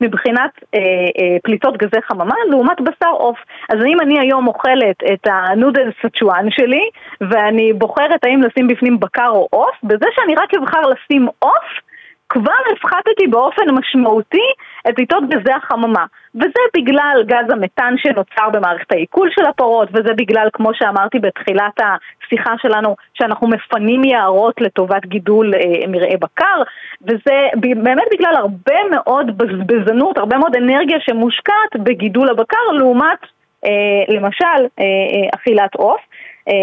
מבחינת 0.00 0.50
אה, 0.74 0.78
אה, 0.80 1.36
פליטות 1.42 1.76
גזי 1.76 2.02
חממה 2.02 2.34
לעומת 2.50 2.80
בשר 2.80 3.10
עוף. 3.10 3.38
אז 3.68 3.78
אם 3.86 4.00
אני 4.00 4.20
היום 4.20 4.46
אוכלת 4.46 4.96
את 5.12 5.26
הנודל 5.26 5.90
סצ'ואן 6.02 6.50
שלי 6.50 6.90
ואני 7.20 7.72
בוחרת 7.72 8.24
האם 8.24 8.42
לשים 8.42 8.68
בפנים 8.68 9.00
בקר 9.00 9.28
או 9.28 9.48
עוף, 9.50 9.76
בזה 9.82 10.06
שאני 10.14 10.34
רק 10.34 10.54
אבחר 10.54 10.80
לשים 10.80 11.28
עוף 11.38 11.89
כבר 12.32 12.60
הפחתתי 12.72 13.26
באופן 13.26 13.62
משמעותי 13.70 14.48
את 14.88 14.94
פליטות 14.96 15.28
גזי 15.28 15.52
החממה. 15.52 16.04
וזה 16.34 16.62
בגלל 16.76 17.22
גז 17.26 17.52
המתאן 17.52 17.94
שנוצר 17.96 18.50
במערכת 18.52 18.92
העיכול 18.92 19.28
של 19.30 19.44
הפרות, 19.46 19.88
וזה 19.92 20.14
בגלל, 20.16 20.48
כמו 20.52 20.70
שאמרתי 20.74 21.18
בתחילת 21.18 21.80
השיחה 21.80 22.54
שלנו, 22.62 22.96
שאנחנו 23.14 23.48
מפנים 23.48 24.04
יערות 24.04 24.60
לטובת 24.60 25.06
גידול 25.06 25.54
אה, 25.54 25.86
מרעה 25.88 26.16
בקר, 26.20 26.62
וזה 27.02 27.48
באמת 27.82 28.06
בגלל 28.12 28.34
הרבה 28.36 28.78
מאוד 28.90 29.38
בזבזנות, 29.38 30.18
הרבה 30.18 30.38
מאוד 30.38 30.56
אנרגיה 30.56 30.98
שמושקעת 31.00 31.76
בגידול 31.76 32.30
הבקר, 32.30 32.72
לעומת 32.78 33.18
אה, 33.64 34.14
למשל 34.14 34.60
אה, 34.78 34.84
אה, 34.84 35.28
אכילת 35.34 35.74
עוף. 35.74 36.00
אה, 36.48 36.54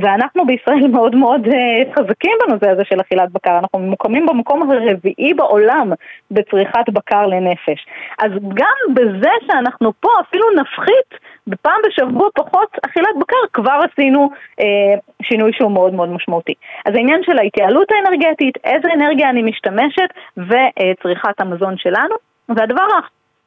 ואנחנו 0.00 0.46
בישראל 0.46 0.86
מאוד 0.94 1.14
מאוד 1.16 1.46
אה, 1.46 1.92
חזקים 1.94 2.32
בנושא 2.46 2.70
הזה 2.70 2.84
של 2.84 3.00
אכילת 3.00 3.30
בקר, 3.32 3.58
אנחנו 3.58 3.78
ממוקמים 3.78 4.26
במקום 4.26 4.70
הרביעי 4.70 5.34
בעולם 5.34 5.92
בצריכת 6.30 6.88
בקר 6.88 7.26
לנפש. 7.26 7.86
אז 8.18 8.30
גם 8.54 8.94
בזה 8.94 9.30
שאנחנו 9.46 9.92
פה 10.00 10.08
אפילו 10.20 10.44
נפחית 10.60 11.32
בפעם 11.46 11.80
בשבוע 11.86 12.28
פחות 12.34 12.68
אכילת 12.86 13.16
בקר, 13.20 13.36
כבר 13.52 13.80
עשינו 13.92 14.30
אה, 14.60 14.94
שינוי 15.22 15.52
שהוא 15.52 15.70
מאוד 15.70 15.94
מאוד 15.94 16.08
משמעותי. 16.08 16.54
אז 16.86 16.94
העניין 16.94 17.20
של 17.22 17.38
ההתייעלות 17.38 17.88
האנרגטית, 17.92 18.54
איזה 18.64 18.88
אנרגיה 18.94 19.30
אני 19.30 19.42
משתמשת 19.42 20.08
וצריכת 20.36 21.40
המזון 21.40 21.74
שלנו. 21.76 22.14
והדבר 22.48 22.86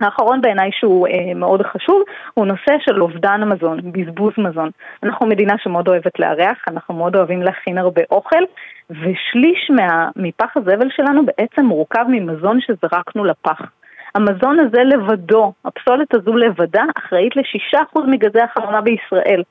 האחרון 0.02 0.42
בעיניי 0.42 0.70
שהוא 0.74 1.08
אה, 1.08 1.34
מאוד 1.36 1.62
חשוב 1.62 2.04
הוא 2.34 2.46
נושא 2.46 2.74
של 2.80 3.02
אובדן 3.02 3.44
מזון, 3.44 3.80
בזבוז 3.92 4.34
מזון. 4.38 4.70
אנחנו 5.04 5.28
מדינה 5.28 5.54
שמאוד 5.58 5.88
אוהבת 5.88 6.20
לארח, 6.20 6.58
אנחנו 6.68 6.94
מאוד 6.94 7.16
אוהבים 7.16 7.42
להכין 7.42 7.78
הרבה 7.78 8.02
אוכל 8.12 8.44
ושליש 8.90 9.72
מה, 9.76 10.10
מפח 10.16 10.58
הזבל 10.58 10.90
שלנו 10.96 11.22
בעצם 11.26 11.66
מורכב 11.66 12.06
ממזון 12.08 12.60
שזרקנו 12.62 13.26
לפח. 13.26 13.62
המזון 14.16 14.60
הזה 14.60 14.84
לבדו, 14.84 15.54
הפסולת 15.66 16.14
הזו 16.14 16.38
לבדה, 16.38 16.84
אחראית 16.98 17.36
ל-6% 17.36 18.00
מגזי 18.08 18.42
החממה 18.42 18.82
בישראל. 18.82 19.44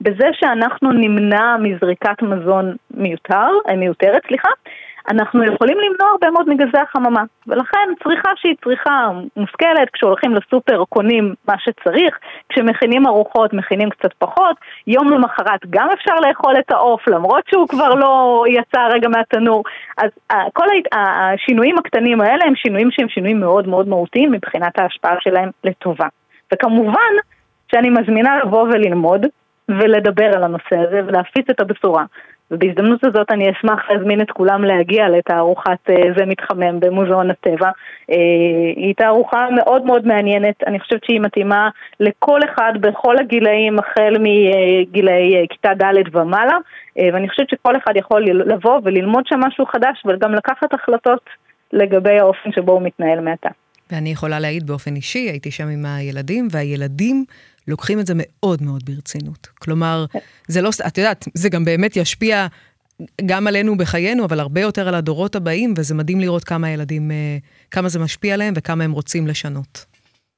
בזה 0.00 0.26
שאנחנו 0.32 0.92
נמנע 0.92 1.56
מזריקת 1.56 2.22
מזון 2.22 2.76
מיותר, 2.90 3.48
אה, 3.68 3.76
מיותרת, 3.76 4.22
סליחה, 4.26 4.48
אנחנו 5.10 5.44
יכולים 5.44 5.78
למנוע 5.78 6.10
הרבה 6.10 6.30
מאוד 6.30 6.48
מגזי 6.48 6.78
החממה. 6.78 7.22
ולכן 7.46 7.88
צריכה 8.02 8.30
שהיא 8.36 8.54
צריכה 8.64 9.10
מושכלת, 9.36 9.90
כשהולכים 9.92 10.34
לסופר 10.34 10.84
קונים 10.88 11.34
מה 11.48 11.54
שצריך, 11.58 12.18
כשמכינים 12.48 13.06
ארוחות 13.06 13.52
מכינים 13.52 13.90
קצת 13.90 14.12
פחות, 14.18 14.56
יום 14.86 15.10
למחרת 15.10 15.60
גם 15.70 15.88
אפשר 15.94 16.14
לאכול 16.14 16.54
את 16.58 16.70
העוף 16.70 17.08
למרות 17.08 17.44
שהוא 17.50 17.68
כבר 17.68 17.94
לא 17.94 18.44
יצא 18.48 18.80
רגע 18.92 19.08
מהתנור. 19.08 19.64
אז 19.98 20.10
כל 20.52 20.66
השינויים 20.92 21.78
הקטנים 21.78 22.20
האלה 22.20 22.44
הם 22.44 22.54
שינויים 22.56 22.90
שהם 22.90 23.08
שינויים 23.08 23.40
מאוד 23.40 23.68
מאוד 23.68 23.88
מהותיים 23.88 24.32
מבחינת 24.32 24.78
ההשפעה 24.78 25.14
שלהם 25.20 25.50
לטובה. 25.64 26.06
וכמובן 26.52 27.12
שאני 27.72 27.90
מזמינה 27.90 28.38
לבוא 28.38 28.62
וללמוד 28.62 29.26
ולדבר 29.68 30.36
על 30.36 30.44
הנושא 30.44 30.76
הזה 30.76 31.00
ולהפיץ 31.06 31.50
את 31.50 31.60
הבשורה. 31.60 32.04
ובהזדמנות 32.52 33.04
הזאת 33.04 33.30
אני 33.30 33.50
אשמח 33.50 33.90
להזמין 33.90 34.20
את 34.20 34.30
כולם 34.30 34.64
להגיע 34.64 35.08
לתערוכת 35.08 35.90
אה, 35.90 35.94
זה 36.18 36.26
מתחמם 36.26 36.80
במוזיאון 36.80 37.30
הטבע. 37.30 37.70
אה, 38.10 38.16
היא 38.76 38.94
תערוכה 38.94 39.46
מאוד 39.56 39.84
מאוד 39.84 40.06
מעניינת, 40.06 40.54
אני 40.66 40.80
חושבת 40.80 41.04
שהיא 41.04 41.20
מתאימה 41.20 41.68
לכל 42.00 42.40
אחד 42.44 42.72
בכל 42.80 43.18
הגילאים, 43.18 43.78
החל 43.78 44.16
מגילאי 44.20 45.36
אה, 45.36 45.42
כיתה 45.50 45.74
ד' 45.74 46.16
ומעלה, 46.16 46.56
ואני 47.12 47.28
חושבת 47.28 47.50
שכל 47.50 47.76
אחד 47.76 47.92
יכול 47.96 48.22
לבוא 48.24 48.80
וללמוד 48.84 49.24
שם 49.26 49.40
משהו 49.40 49.66
חדש 49.66 50.02
וגם 50.06 50.34
לקחת 50.34 50.74
החלטות 50.74 51.30
לגבי 51.72 52.18
האופן 52.18 52.52
שבו 52.52 52.72
הוא 52.72 52.82
מתנהל 52.82 53.20
מעתה. 53.20 53.48
ואני 53.92 54.08
יכולה 54.08 54.40
להעיד 54.40 54.66
באופן 54.66 54.96
אישי, 54.96 55.18
הייתי 55.18 55.50
שם 55.50 55.68
עם 55.68 55.86
הילדים, 55.86 56.48
והילדים 56.50 57.24
לוקחים 57.68 58.00
את 58.00 58.06
זה 58.06 58.12
מאוד 58.16 58.62
מאוד 58.62 58.82
ברצינות. 58.84 59.48
כלומר, 59.58 60.06
זה 60.48 60.62
לא, 60.62 60.70
את 60.86 60.98
יודעת, 60.98 61.28
זה 61.34 61.48
גם 61.48 61.64
באמת 61.64 61.96
ישפיע 61.96 62.46
גם 63.26 63.46
עלינו 63.46 63.76
בחיינו, 63.76 64.24
אבל 64.24 64.40
הרבה 64.40 64.60
יותר 64.60 64.88
על 64.88 64.94
הדורות 64.94 65.36
הבאים, 65.36 65.74
וזה 65.76 65.94
מדהים 65.94 66.20
לראות 66.20 66.44
כמה 66.44 66.70
ילדים, 66.70 67.10
אה, 67.10 67.38
כמה 67.70 67.88
זה 67.88 67.98
משפיע 67.98 68.34
עליהם 68.34 68.54
וכמה 68.56 68.84
הם 68.84 68.92
רוצים 68.92 69.26
לשנות. 69.26 69.91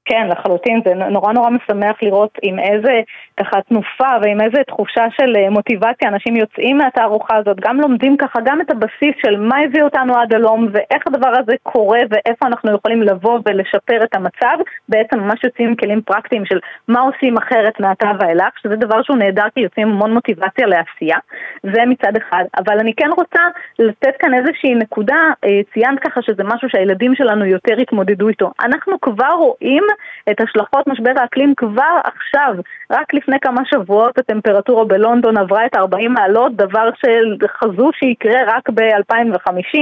כן, 0.04 0.28
לחלוטין, 0.30 0.80
זה 0.84 0.94
נורא 0.94 1.32
נורא 1.32 1.50
משמח 1.50 1.96
לראות 2.02 2.38
עם 2.42 2.58
איזה 2.58 3.00
ככה 3.40 3.62
תנופה 3.62 4.08
ועם 4.22 4.40
איזה 4.40 4.62
תחושה 4.66 5.04
של 5.16 5.36
אה, 5.36 5.50
מוטיבציה 5.50 6.08
אנשים 6.08 6.36
יוצאים 6.36 6.78
מהתערוכה 6.78 7.36
הזאת, 7.36 7.60
גם 7.60 7.80
לומדים 7.80 8.16
ככה 8.16 8.38
גם 8.44 8.60
את 8.60 8.70
הבסיס 8.70 9.14
של 9.26 9.40
מה 9.40 9.56
הביא 9.64 9.82
אותנו 9.82 10.18
עד 10.18 10.34
הלום 10.34 10.68
ואיך 10.72 11.02
הדבר 11.06 11.32
הזה 11.38 11.52
קורה 11.62 12.00
ואיפה 12.10 12.46
אנחנו 12.46 12.74
יכולים 12.74 13.02
לבוא 13.02 13.38
ולשפר 13.46 14.04
את 14.04 14.14
המצב, 14.14 14.56
בעצם 14.88 15.18
ממש 15.20 15.44
יוצאים 15.44 15.68
עם 15.68 15.76
כלים 15.76 16.02
פרקטיים 16.02 16.44
של 16.44 16.58
מה 16.88 17.00
עושים 17.00 17.36
אחרת 17.36 17.80
מעתה 17.80 18.12
ואילך, 18.20 18.58
שזה 18.62 18.76
דבר 18.76 19.02
שהוא 19.02 19.16
נהדר 19.16 19.46
כי 19.54 19.60
יוצאים 19.60 19.88
המון 19.88 20.14
מוטיבציה 20.14 20.66
לעשייה, 20.66 21.18
זה 21.62 21.82
מצד 21.86 22.16
אחד, 22.16 22.44
אבל 22.58 22.78
אני 22.78 22.94
כן 22.94 23.10
רוצה 23.16 23.42
לתת 23.78 24.16
כאן 24.18 24.34
איזושהי 24.34 24.74
נקודה, 24.74 25.20
אה, 25.44 25.60
ציינת 25.74 25.98
ככה 26.00 26.22
שזה 26.22 26.44
משהו 26.44 26.68
שהילדים 26.68 27.14
שלנו 27.14 27.44
יותר 27.44 27.74
התמודדו 27.80 28.28
איתו, 28.28 28.50
אנחנו 28.60 29.00
כבר 29.00 29.32
רואים 29.38 29.84
את 30.30 30.40
השלכות 30.40 30.86
משבר 30.86 31.12
האקלים 31.16 31.54
כבר 31.56 31.98
עכשיו. 32.04 32.54
רק 32.90 33.14
לפני 33.14 33.40
כמה 33.40 33.62
שבועות 33.64 34.18
הטמפרטורה 34.18 34.84
בלונדון 34.84 35.36
עברה 35.36 35.66
את 35.66 35.76
40 35.76 36.12
מעלות, 36.12 36.56
דבר 36.56 36.88
שחזו 37.00 37.90
שיקרה 37.94 38.40
רק 38.46 38.70
ב-2050. 38.70 39.78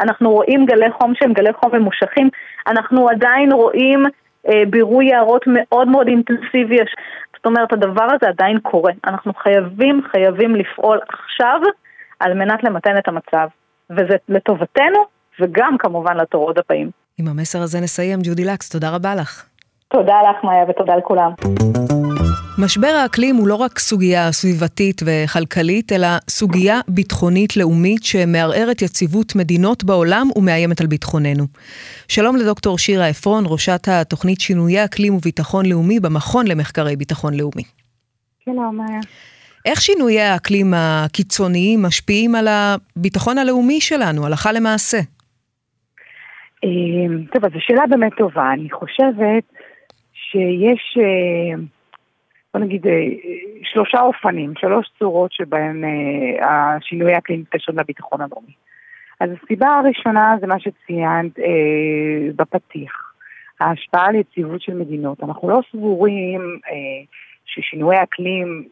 אנחנו 0.00 0.30
רואים 0.32 0.66
גלי 0.66 0.90
חום 0.90 1.12
שהם 1.14 1.32
גלי 1.32 1.52
חום 1.52 1.74
ממושכים. 1.74 2.28
אנחנו 2.66 3.08
עדיין 3.08 3.52
רואים 3.52 4.04
אה, 4.48 4.62
בירוי 4.70 5.06
יערות 5.06 5.44
מאוד 5.46 5.88
מאוד 5.88 6.06
אינטנסיבי. 6.08 6.76
זאת 7.36 7.46
אומרת, 7.46 7.72
הדבר 7.72 8.04
הזה 8.14 8.28
עדיין 8.28 8.58
קורה. 8.60 8.92
אנחנו 9.06 9.34
חייבים, 9.34 10.00
חייבים 10.10 10.56
לפעול 10.56 10.98
עכשיו 11.08 11.60
על 12.20 12.34
מנת 12.34 12.64
למתן 12.64 12.98
את 12.98 13.08
המצב. 13.08 13.48
וזה 13.90 14.16
לטובתנו 14.28 15.04
וגם 15.40 15.76
כמובן 15.78 16.16
לתורות 16.16 16.58
הבאים. 16.58 16.90
עם 17.18 17.28
המסר 17.28 17.62
הזה 17.62 17.80
נסיים. 17.80 18.18
ג'ודי 18.22 18.44
לקס, 18.44 18.68
תודה 18.68 18.94
רבה 18.94 19.14
לך. 19.14 19.46
תודה 19.88 20.14
לך, 20.30 20.44
מאיה, 20.44 20.64
ותודה 20.68 20.96
לכולם. 20.96 21.30
משבר 22.64 22.88
האקלים 23.02 23.36
הוא 23.36 23.48
לא 23.48 23.54
רק 23.54 23.78
סוגיה 23.78 24.32
סביבתית 24.32 25.00
וכלכלית, 25.06 25.92
אלא 25.92 26.06
סוגיה 26.28 26.80
ביטחונית 26.88 27.56
לאומית 27.56 28.04
שמערערת 28.04 28.82
יציבות 28.82 29.36
מדינות 29.36 29.84
בעולם 29.84 30.26
ומאיימת 30.36 30.80
על 30.80 30.86
ביטחוננו. 30.86 31.44
שלום 32.08 32.36
לדוקטור 32.36 32.78
שירה 32.78 33.06
עפרון, 33.06 33.44
ראשת 33.46 33.88
התוכנית 33.88 34.40
שינויי 34.40 34.84
אקלים 34.84 35.14
וביטחון 35.14 35.66
לאומי 35.66 36.00
במכון 36.00 36.46
למחקרי 36.46 36.96
ביטחון 36.96 37.34
לאומי. 37.34 37.62
שלום, 38.44 38.76
מאיה. 38.76 39.00
איך 39.66 39.80
שינויי 39.80 40.20
האקלים 40.20 40.74
הקיצוניים 40.76 41.82
משפיעים 41.82 42.34
על 42.34 42.48
הביטחון 42.48 43.38
הלאומי 43.38 43.80
שלנו, 43.80 44.26
הלכה 44.26 44.52
למעשה? 44.52 44.98
אה, 46.64 46.70
טוב, 47.32 47.44
אז 47.44 47.52
זו 47.52 47.58
שאלה 47.60 47.82
באמת 47.90 48.12
טובה. 48.18 48.52
אני 48.52 48.70
חושבת 48.70 49.55
שיש, 50.36 50.98
אה, 50.98 51.62
בוא 52.54 52.60
נגיד, 52.60 52.86
אה, 52.86 53.06
שלושה 53.62 54.00
אופנים, 54.00 54.52
שלוש 54.58 54.90
צורות 54.98 55.32
שבהן 55.32 55.84
אה, 55.84 56.74
השינוי 56.76 57.14
האקלים 57.14 57.40
מתקשרים 57.40 57.78
לביטחון 57.78 58.20
הלאומי. 58.20 58.52
אז 59.20 59.30
הסיבה 59.30 59.68
הראשונה 59.68 60.36
זה 60.40 60.46
מה 60.46 60.60
שציינת 60.60 61.38
אה, 61.38 62.32
בפתיח, 62.36 63.12
ההשפעה 63.60 64.06
על 64.06 64.14
יציבות 64.14 64.60
של 64.60 64.74
מדינות. 64.74 65.22
אנחנו 65.22 65.50
לא 65.50 65.60
סבורים 65.72 66.40
אה, 66.70 67.04
ששינויי 67.44 68.02
אקלים 68.02 68.68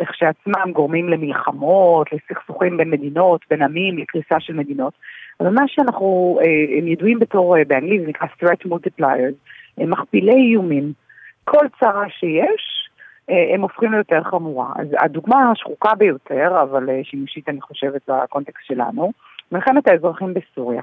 לכשעצמם 0.00 0.72
גורמים 0.72 1.08
למלחמות, 1.08 2.06
לסכסוכים 2.12 2.76
בין 2.76 2.90
מדינות, 2.90 3.40
בין 3.50 3.62
עמים, 3.62 3.98
לקריסה 3.98 4.40
של 4.40 4.52
מדינות. 4.54 4.92
אבל 5.40 5.50
מה 5.50 5.62
שאנחנו, 5.66 6.38
אה, 6.42 6.78
הם 6.78 6.88
ידועים 6.88 7.18
בתור, 7.18 7.56
באנגלית 7.68 8.00
זה 8.00 8.08
נקרא 8.08 8.26
threat 8.42 8.66
multipliers. 8.66 9.34
מכפילי 9.78 10.32
איומים. 10.32 10.92
כל 11.44 11.66
צרה 11.80 12.04
שיש, 12.08 12.88
אה, 13.30 13.54
הם 13.54 13.60
הופכים 13.60 13.92
ליותר 13.92 14.22
חמורה. 14.22 14.72
אז 14.76 14.86
הדוגמה 14.98 15.50
השחוקה 15.50 15.94
ביותר, 15.94 16.62
אבל 16.62 16.90
אה, 16.90 17.00
שימושית 17.04 17.48
אני 17.48 17.60
חושבת 17.60 18.10
בקונטקסט 18.10 18.66
שלנו, 18.66 19.12
מלחמת 19.52 19.88
האזרחים 19.88 20.34
בסוריה. 20.34 20.82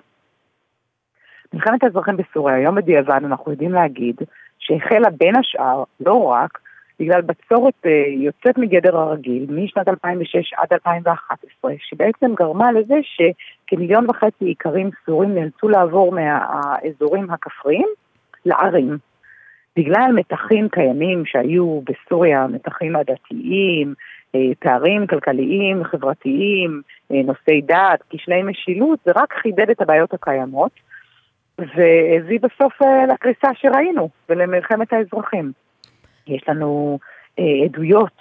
מלחמת 1.54 1.84
האזרחים 1.84 2.18
בסוריה, 2.18 2.56
היום 2.56 2.76
בדיעבד 2.76 3.24
אנחנו 3.26 3.52
יודעים 3.52 3.72
להגיד 3.72 4.16
שהחלה 4.60 5.10
בין 5.10 5.36
השאר, 5.36 5.84
לא 6.00 6.24
רק, 6.24 6.60
בגלל 7.00 7.22
בצורת 7.22 7.74
אה, 7.86 8.04
יוצאת 8.08 8.58
מגדר 8.58 8.98
הרגיל 8.98 9.46
משנת 9.50 9.88
2006 9.88 10.54
עד 10.54 10.74
2011, 10.74 11.72
שבעצם 11.78 12.34
גרמה 12.36 12.72
לזה 12.72 12.96
שכמיליון 13.04 14.10
וחצי 14.10 14.50
איכרים 14.50 14.90
סורים 15.06 15.36
נאלצו 15.36 15.70
לעבור 15.70 16.12
מהאזורים 16.12 17.32
הכפריים 17.32 17.88
לערים. 18.46 18.98
בגלל 19.78 20.12
מתחים 20.16 20.70
קיימים 20.70 21.26
שהיו 21.26 21.82
בסוריה, 21.82 22.48
מתחים 22.48 22.96
עדתיים, 22.96 23.94
אה, 24.36 24.40
פערים 24.60 25.08
כלכליים, 25.08 25.84
חברתיים, 25.84 26.82
אה, 27.12 27.22
נושאי 27.24 27.62
דת, 27.62 28.04
כשלי 28.10 28.44
משילות, 28.44 29.00
זה 29.06 29.12
רק 29.16 29.34
חידד 29.34 29.70
את 29.70 29.82
הבעיות 29.82 30.14
הקיימות. 30.14 30.72
והביא 31.60 32.40
בסוף 32.40 32.82
אה, 32.82 33.06
לקריסה 33.06 33.48
שראינו 33.54 34.10
ולמלחמת 34.30 34.94
האזרחים. 34.94 35.52
יש 36.28 36.44
לנו 36.48 37.00
עדויות, 37.66 38.18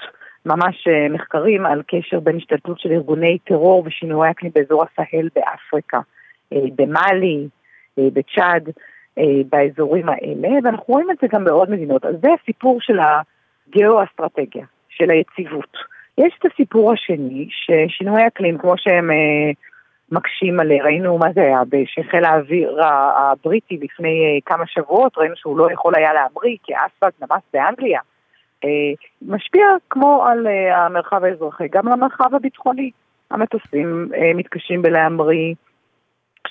ממש 0.47 0.89
מחקרים 1.11 1.67
על 1.67 1.83
קשר 1.87 2.21
בין 2.21 2.37
השתלטות 2.37 2.81
של 2.81 2.93
ארגוני 2.93 3.39
טרור 3.39 3.83
ושינויי 3.87 4.31
אקלים 4.31 4.53
באזור 4.55 4.85
הסהל 4.85 5.29
באפריקה, 5.35 6.01
במאלי, 6.53 7.49
בצ'אד, 7.99 8.69
באזורים 9.49 10.09
האלה, 10.09 10.49
ואנחנו 10.65 10.85
רואים 10.95 11.11
את 11.11 11.17
זה 11.21 11.27
גם 11.33 11.45
בעוד 11.45 11.71
מדינות. 11.71 12.05
אז 12.05 12.15
זה 12.23 12.29
הסיפור 12.43 12.81
של 12.81 12.99
הגיאו-אסטרטגיה, 12.99 14.65
של 14.89 15.11
היציבות. 15.11 15.77
יש 16.19 16.35
את 16.39 16.53
הסיפור 16.53 16.93
השני, 16.93 17.49
ששינויי 17.51 18.27
אקלים, 18.27 18.59
כמו 18.59 18.75
שהם 18.77 19.11
אה, 19.11 19.51
מקשים 20.13 20.61
עליה, 20.61 20.85
ראינו 20.85 21.19
מה 21.19 21.33
זה 21.35 21.41
היה, 21.41 21.61
שחיל 21.87 22.25
האוויר 22.25 22.79
הבריטי 22.87 23.79
לפני 23.83 24.25
אה, 24.25 24.39
כמה 24.47 24.67
שבועות, 24.67 25.19
ראינו 25.19 25.37
שהוא 25.37 25.59
לא 25.59 25.73
יכול 25.73 25.95
היה 25.97 26.13
להמריא, 26.13 26.57
כי 26.63 26.75
האספלט 26.75 27.23
נמס 27.23 27.43
באנגליה. 27.53 28.01
אה, 28.65 28.93
משפיע 29.23 29.67
כמו 29.91 30.25
על 30.27 30.47
אה, 30.47 30.85
המרחב 30.85 31.25
האזרחי, 31.25 31.69
גם 31.69 31.87
על 31.87 31.93
המרחב 31.93 32.35
הביטחוני. 32.35 32.91
המטוסים 33.31 34.09
אה, 34.15 34.35
מתקשים 34.35 34.83
בלהמריא, 34.83 35.55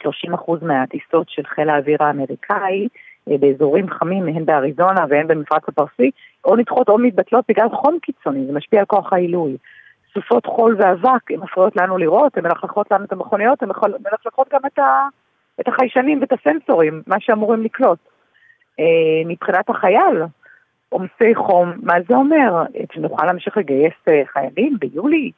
30% 0.05 0.65
מהטיסות 0.65 1.29
של 1.29 1.43
חיל 1.45 1.69
האוויר 1.69 2.03
האמריקאי 2.03 2.87
אה, 3.31 3.37
באזורים 3.37 3.89
חמים, 3.89 4.27
הן 4.27 4.45
באריזונה 4.45 5.05
והן 5.09 5.27
במפרץ 5.27 5.63
הפרסי, 5.67 6.11
או 6.45 6.55
נדחות 6.55 6.89
או 6.89 6.97
מתבטלות 6.97 7.45
בגלל 7.49 7.69
חום 7.69 7.99
קיצוני, 8.01 8.45
זה 8.45 8.53
משפיע 8.53 8.79
על 8.79 8.85
כוח 8.85 9.13
העילוי. 9.13 9.57
סופות 10.13 10.45
חול 10.45 10.75
ואבק, 10.79 11.31
הן 11.31 11.39
מפריעות 11.39 11.75
לנו 11.75 11.97
לראות, 11.97 12.37
הן 12.37 12.43
מלכלכות 12.43 12.91
לנו 12.91 13.05
את 13.05 13.11
המכוניות, 13.11 13.63
הן 13.63 13.69
מלכלכות 14.11 14.47
גם 14.53 14.59
את, 14.67 14.79
ה, 14.79 15.07
את 15.61 15.67
החיישנים 15.67 16.21
ואת 16.21 16.33
הסנסורים, 16.33 17.01
מה 17.07 17.15
שאמורים 17.19 17.63
לקלוט. 17.63 17.99
אה, 18.79 18.85
מבחינת 19.25 19.69
החייל, 19.69 20.23
עומסי 20.89 21.35
חום, 21.35 21.71
מה 21.83 21.93
זה 22.09 22.15
אומר? 22.15 22.63
שנוכל 22.93 23.25
להמשיך 23.25 23.57
לגייס 23.57 23.93
אה, 24.07 24.21
חיילים 24.25 24.77
ביולי, 24.79 25.31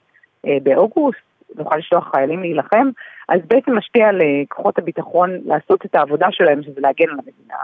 אה, 0.47 0.57
באוגוסט, 0.63 1.19
נוכל 1.55 1.77
לשלוח 1.77 2.11
חיילים 2.11 2.41
להילחם, 2.41 2.89
אז 3.29 3.39
בעצם 3.47 3.77
משפיע 3.77 4.07
על 4.07 4.21
אה, 4.21 4.41
כוחות 4.49 4.77
הביטחון 4.77 5.29
לעשות 5.45 5.85
את 5.85 5.95
העבודה 5.95 6.27
שלהם, 6.31 6.63
שזה 6.63 6.81
להגן 6.81 7.09
על 7.09 7.17
המדינה. 7.19 7.63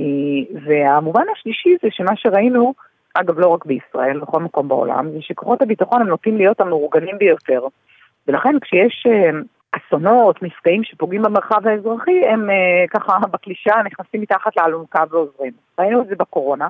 אה, 0.00 0.60
והמובן 0.64 1.24
השלישי 1.36 1.76
זה 1.82 1.88
שמה 1.90 2.16
שראינו, 2.16 2.74
אגב 3.14 3.38
לא 3.38 3.48
רק 3.48 3.66
בישראל, 3.66 4.20
בכל 4.20 4.40
מקום 4.40 4.68
בעולם, 4.68 5.10
זה 5.10 5.18
שכוחות 5.20 5.62
הביטחון 5.62 6.00
הם 6.00 6.08
נוטים 6.08 6.36
להיות 6.36 6.60
המאורגנים 6.60 7.18
ביותר. 7.18 7.66
ולכן 8.28 8.60
כשיש 8.60 9.06
אסונות, 9.72 10.42
מפגעים 10.42 10.84
שפוגעים 10.84 11.22
במרחב 11.22 11.66
האזרחי, 11.66 12.26
הם 12.26 12.48
ככה 12.90 13.18
בקלישה 13.18 13.74
נכנסים 13.84 14.20
מתחת 14.20 14.56
לאלונקה 14.56 15.04
ועוזרים. 15.10 15.52
ראינו 15.78 16.02
את 16.02 16.06
זה 16.06 16.14
בקורונה, 16.16 16.68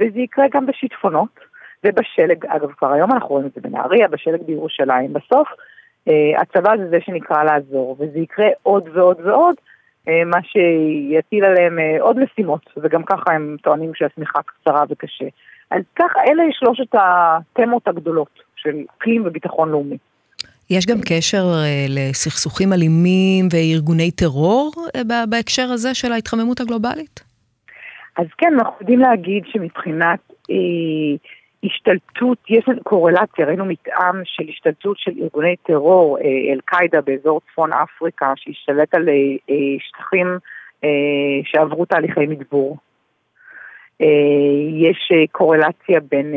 וזה 0.00 0.18
יקרה 0.18 0.44
גם 0.52 0.66
בשיטפונות. 0.66 1.53
ובשלג, 1.84 2.46
אגב 2.46 2.72
כבר 2.72 2.92
היום 2.92 3.12
אנחנו 3.12 3.28
רואים 3.28 3.46
את 3.46 3.52
זה 3.54 3.60
בנהריה, 3.60 4.08
בשלג 4.08 4.42
בירושלים. 4.42 5.12
בסוף 5.12 5.48
אה, 6.08 6.40
הצבא 6.40 6.76
זה 6.76 6.88
זה 6.90 6.98
שנקרא 7.04 7.42
לעזור, 7.44 7.96
וזה 7.98 8.18
יקרה 8.18 8.46
עוד 8.62 8.88
ועוד 8.92 9.20
ועוד, 9.24 9.54
אה, 10.08 10.24
מה 10.24 10.38
שיטיל 10.42 11.44
עליהם 11.44 11.78
אה, 11.78 11.96
עוד 12.00 12.18
משימות, 12.18 12.60
וגם 12.76 13.02
ככה 13.02 13.32
הם 13.32 13.56
טוענים 13.62 13.90
שהשמיכה 13.94 14.38
קצרה 14.42 14.84
וקשה. 14.90 15.24
אז 15.70 15.82
ככה, 15.96 16.20
אלה 16.26 16.42
שלושת 16.52 16.94
התמות 16.94 17.88
הגדולות 17.88 18.40
של 18.56 18.76
אקלים 18.98 19.22
וביטחון 19.26 19.70
לאומי. 19.70 19.96
יש 20.70 20.86
גם 20.86 20.98
קשר 21.08 21.44
לסכסוכים 21.88 22.72
אלימים 22.72 23.48
וארגוני 23.52 24.10
טרור 24.10 24.72
בהקשר 25.28 25.62
הזה 25.72 25.94
של 25.94 26.12
ההתחממות 26.12 26.60
הגלובלית? 26.60 27.24
אז 28.16 28.26
כן, 28.38 28.54
אנחנו 28.58 28.74
יודעים 28.80 29.00
להגיד 29.00 29.42
שמבחינת 29.46 30.18
אה, 30.50 30.56
השתלטות, 31.64 32.38
יש 32.48 32.64
איזו 32.68 32.80
קורלציה, 32.82 33.46
ראינו 33.46 33.64
מתאם 33.64 34.24
של 34.24 34.44
השתלטות 34.48 34.98
של 34.98 35.12
ארגוני 35.22 35.56
טרור, 35.56 36.18
אה, 36.18 36.52
אל-קאעידה 36.52 37.00
באזור 37.00 37.40
צפון 37.40 37.70
אפריקה, 37.72 38.32
שהשתלט 38.36 38.94
על 38.94 39.08
אה, 39.08 39.14
אה, 39.50 39.76
שטחים 39.78 40.26
שעברו 41.44 41.84
תהליכי 41.84 42.26
מדבור. 42.26 42.76
יש 44.70 45.12
קורלציה 45.32 46.00
בין 46.10 46.34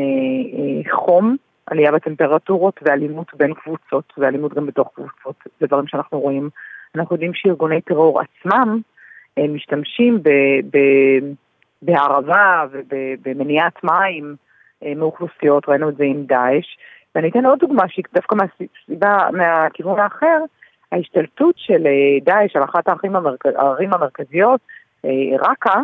חום, 0.90 1.36
עלייה 1.66 1.92
בטמפרטורות 1.92 2.80
ואלימות 2.82 3.26
בין 3.34 3.54
קבוצות, 3.54 4.12
ואלימות 4.18 4.54
גם 4.54 4.66
בתוך 4.66 4.90
קבוצות, 4.94 5.36
זה 5.60 5.66
דברים 5.66 5.86
שאנחנו 5.86 6.20
רואים. 6.20 6.48
אנחנו 6.94 7.14
יודעים 7.14 7.34
שארגוני 7.34 7.80
טרור 7.80 8.20
עצמם 8.20 8.80
משתמשים 9.38 10.18
בהערבה 11.82 12.64
ובמניעת 12.72 13.84
מים, 13.84 14.36
מאוכלוסיות, 14.96 15.68
ראינו 15.68 15.88
את 15.88 15.96
זה 15.96 16.04
עם 16.04 16.24
דאעש. 16.24 16.76
ואני 17.14 17.28
אתן 17.28 17.46
עוד 17.46 17.58
דוגמה 17.58 17.88
שהיא 17.88 18.04
דווקא 18.14 18.34
מהסיבה, 18.34 19.28
מהכיוון 19.32 20.00
האחר, 20.00 20.38
ההשתלטות 20.92 21.54
של 21.58 21.86
אה, 21.86 22.18
דאעש 22.22 22.56
על 22.56 22.64
אחת 22.64 22.88
הערים, 22.88 23.16
המרכז, 23.16 23.52
הערים 23.56 23.94
המרכזיות, 23.94 24.60
אה, 25.04 25.10
ראקה, 25.48 25.80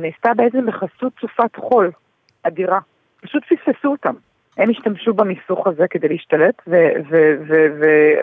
נעשתה 0.00 0.34
בעצם 0.34 0.66
בחסות 0.66 1.12
סופת 1.20 1.56
חול 1.56 1.90
אדירה. 2.42 2.78
פשוט 3.22 3.42
פספסו 3.44 3.88
אותם. 3.88 4.14
הם 4.56 4.70
השתמשו 4.70 5.14
במיסוך 5.14 5.66
הזה 5.66 5.88
כדי 5.88 6.08
להשתלט, 6.08 6.62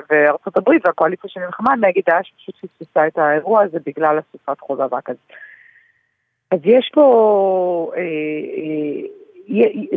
וארצות 0.09 0.57
הברית 0.57 0.85
והקואליציה 0.85 1.29
שנלחמה 1.29 1.75
נגד 1.75 2.01
דאעש 2.07 2.31
פשוט 2.38 2.55
פספסה 2.55 3.07
את 3.07 3.17
האירוע 3.17 3.62
הזה 3.62 3.77
בגלל 3.85 4.19
הסופת 4.19 4.59
חול 4.59 4.81
אבק 4.81 5.09
הזה. 5.09 5.19
אז 6.51 6.59
יש 6.63 6.91
פה 6.93 7.91
אה, 7.95 8.01
אה, 8.01 9.07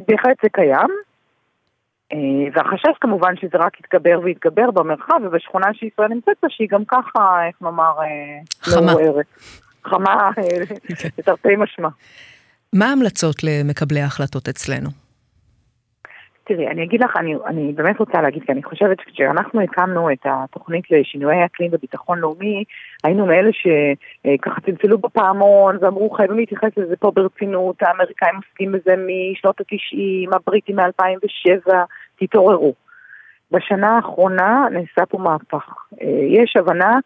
בהחלט 0.09 0.37
זה 0.43 0.49
קיים, 0.53 0.91
אה, 2.13 2.19
והחשש 2.55 2.99
כמובן 3.01 3.35
שזה 3.37 3.59
רק 3.59 3.81
יתגבר 3.81 4.21
ויתגבר 4.25 4.71
במרחב 4.71 5.21
ובשכונה 5.25 5.67
שישראל 5.75 6.09
נמצאת 6.09 6.37
בה, 6.43 6.49
שהיא 6.51 6.69
גם 6.71 6.85
ככה, 6.85 7.47
איך 7.49 7.57
נאמר, 7.63 7.93
אה, 8.01 8.41
חמה. 8.63 8.93
חמה, 9.85 10.31
אה, 10.39 11.57
משמע. 11.57 11.89
מה 12.73 12.89
ההמלצות 12.89 13.37
למקבלי 13.45 14.01
ההחלטות 14.01 14.49
אצלנו? 14.49 15.02
תראי, 16.55 16.69
אני 16.69 16.85
אגיד 16.85 17.03
לך, 17.05 17.17
אני, 17.17 17.35
אני 17.47 17.73
באמת 17.73 17.99
רוצה 17.99 18.23
להגיד, 18.23 18.43
כי 18.47 18.53
אני 18.53 18.63
חושבת 18.63 19.01
שכשאנחנו 19.01 19.61
הקמנו 19.61 20.13
את 20.13 20.19
התוכנית 20.25 20.91
לשינויי 20.91 21.45
אקלים 21.45 21.71
וביטחון 21.73 22.19
לאומי, 22.19 22.65
היינו 23.05 23.27
מאלה 23.27 23.51
שככה 23.53 24.61
צלצלו 24.61 24.99
בפעמון 24.99 25.77
ואמרו 25.81 26.11
חייבים 26.11 26.37
להתייחס 26.37 26.71
לזה 26.77 26.97
פה 26.97 27.11
ברצינות, 27.11 27.83
האמריקאים 27.83 28.37
עוסקים 28.37 28.73
בזה 28.73 28.95
משנות 28.97 29.61
ה-90, 29.61 30.37
הבריטים 30.37 30.77
מ-2007, 30.77 31.73
תתעוררו. 32.19 32.75
בשנה 33.51 33.97
האחרונה 33.97 34.67
נעשה 34.71 35.07
פה 35.07 35.19
מהפך. 35.19 35.75
אה, 36.03 36.07
יש 36.29 36.57
הבנה 36.57 36.99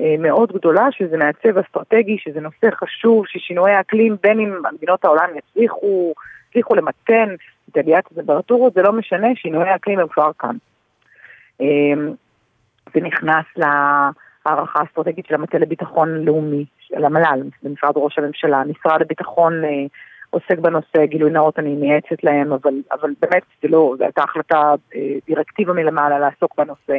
אה, 0.00 0.14
מאוד 0.18 0.52
גדולה 0.52 0.86
שזה 0.90 1.16
מעצב 1.16 1.58
אסטרטגי, 1.58 2.16
שזה 2.18 2.40
נושא 2.40 2.66
חשוב, 2.74 3.24
ששינויי 3.26 3.74
האקלים, 3.74 4.16
בין 4.22 4.40
אם 4.40 4.54
מדינות 4.74 5.04
העולם 5.04 5.28
יצליחו, 5.36 6.14
יצליחו 6.50 6.74
למתן 6.74 7.34
את 7.70 7.76
עליית 7.76 8.06
הטמפרטורות, 8.06 8.74
זה 8.74 8.82
לא 8.82 8.92
משנה, 8.92 9.28
שינויי 9.34 9.68
האקלים 9.68 9.98
הם 9.98 10.08
כבר 10.08 10.30
כאן. 10.38 10.56
אמ, 11.60 12.14
זה 12.94 13.00
נכנס 13.00 13.44
להערכה 13.56 14.80
האסטרטגית 14.80 15.26
של 15.26 15.34
המטה 15.34 15.58
לביטחון 15.58 16.24
לאומי, 16.24 16.64
של 16.78 17.04
המל"ל, 17.04 17.42
במשרד 17.62 17.92
ראש 17.96 18.18
הממשלה. 18.18 18.62
משרד 18.64 19.02
הביטחון 19.02 19.64
אה, 19.64 19.70
עוסק 20.30 20.58
בנושא, 20.58 21.04
גילוי 21.04 21.30
נאות 21.30 21.58
אני 21.58 21.74
מייעצת 21.74 22.24
להם, 22.24 22.52
אבל, 22.52 22.74
אבל 22.92 23.10
באמת 23.20 23.42
זה 23.62 23.68
לא, 23.68 23.94
זו 23.98 24.04
הייתה 24.04 24.22
החלטה, 24.22 24.74
אה, 24.94 25.00
דירקטיבה 25.26 25.72
מלמעלה 25.72 26.18
לעסוק 26.18 26.54
בנושא. 26.58 26.98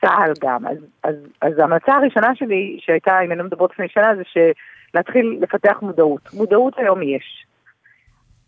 צה"ל 0.00 0.32
גם. 0.40 0.66
אז, 0.66 0.78
אז, 1.02 1.14
אז 1.42 1.58
ההמלצה 1.58 1.94
הראשונה 1.94 2.34
שלי, 2.34 2.78
שהייתה, 2.80 3.20
אם 3.20 3.30
אני 3.30 3.38
לא 3.38 3.44
מדברת 3.44 3.70
לפני 3.70 3.88
שנה, 3.88 4.14
זה 4.14 4.52
להתחיל 4.94 5.38
לפתח 5.40 5.78
מודעות. 5.82 6.20
מודעות 6.34 6.78
היום 6.78 7.02
יש. 7.02 7.46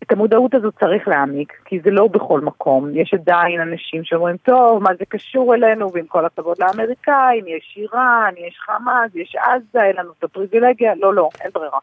את 0.02 0.12
המודעות 0.12 0.54
הזו 0.54 0.72
צריך 0.72 1.08
להעמיק, 1.08 1.52
כי 1.64 1.80
זה 1.80 1.90
לא 1.90 2.06
בכל 2.06 2.40
מקום. 2.40 2.88
יש 2.94 3.14
עדיין 3.14 3.60
אנשים 3.60 4.04
שאומרים, 4.04 4.36
טוב, 4.36 4.82
מה 4.82 4.90
זה 4.98 5.04
קשור 5.08 5.54
אלינו, 5.54 5.92
ועם 5.92 6.06
כל 6.06 6.24
הכבוד 6.24 6.56
לאמריקאים, 6.58 7.44
יש 7.46 7.74
איראן, 7.76 8.34
יש 8.36 8.58
חמאס, 8.60 9.14
יש 9.14 9.36
עזה, 9.36 9.82
אין 9.82 9.96
לנו 9.96 10.12
את 10.18 10.24
הפריבילגיה. 10.24 10.94
לא, 10.94 11.14
לא, 11.14 11.28
אין 11.40 11.50
ברירה. 11.54 11.78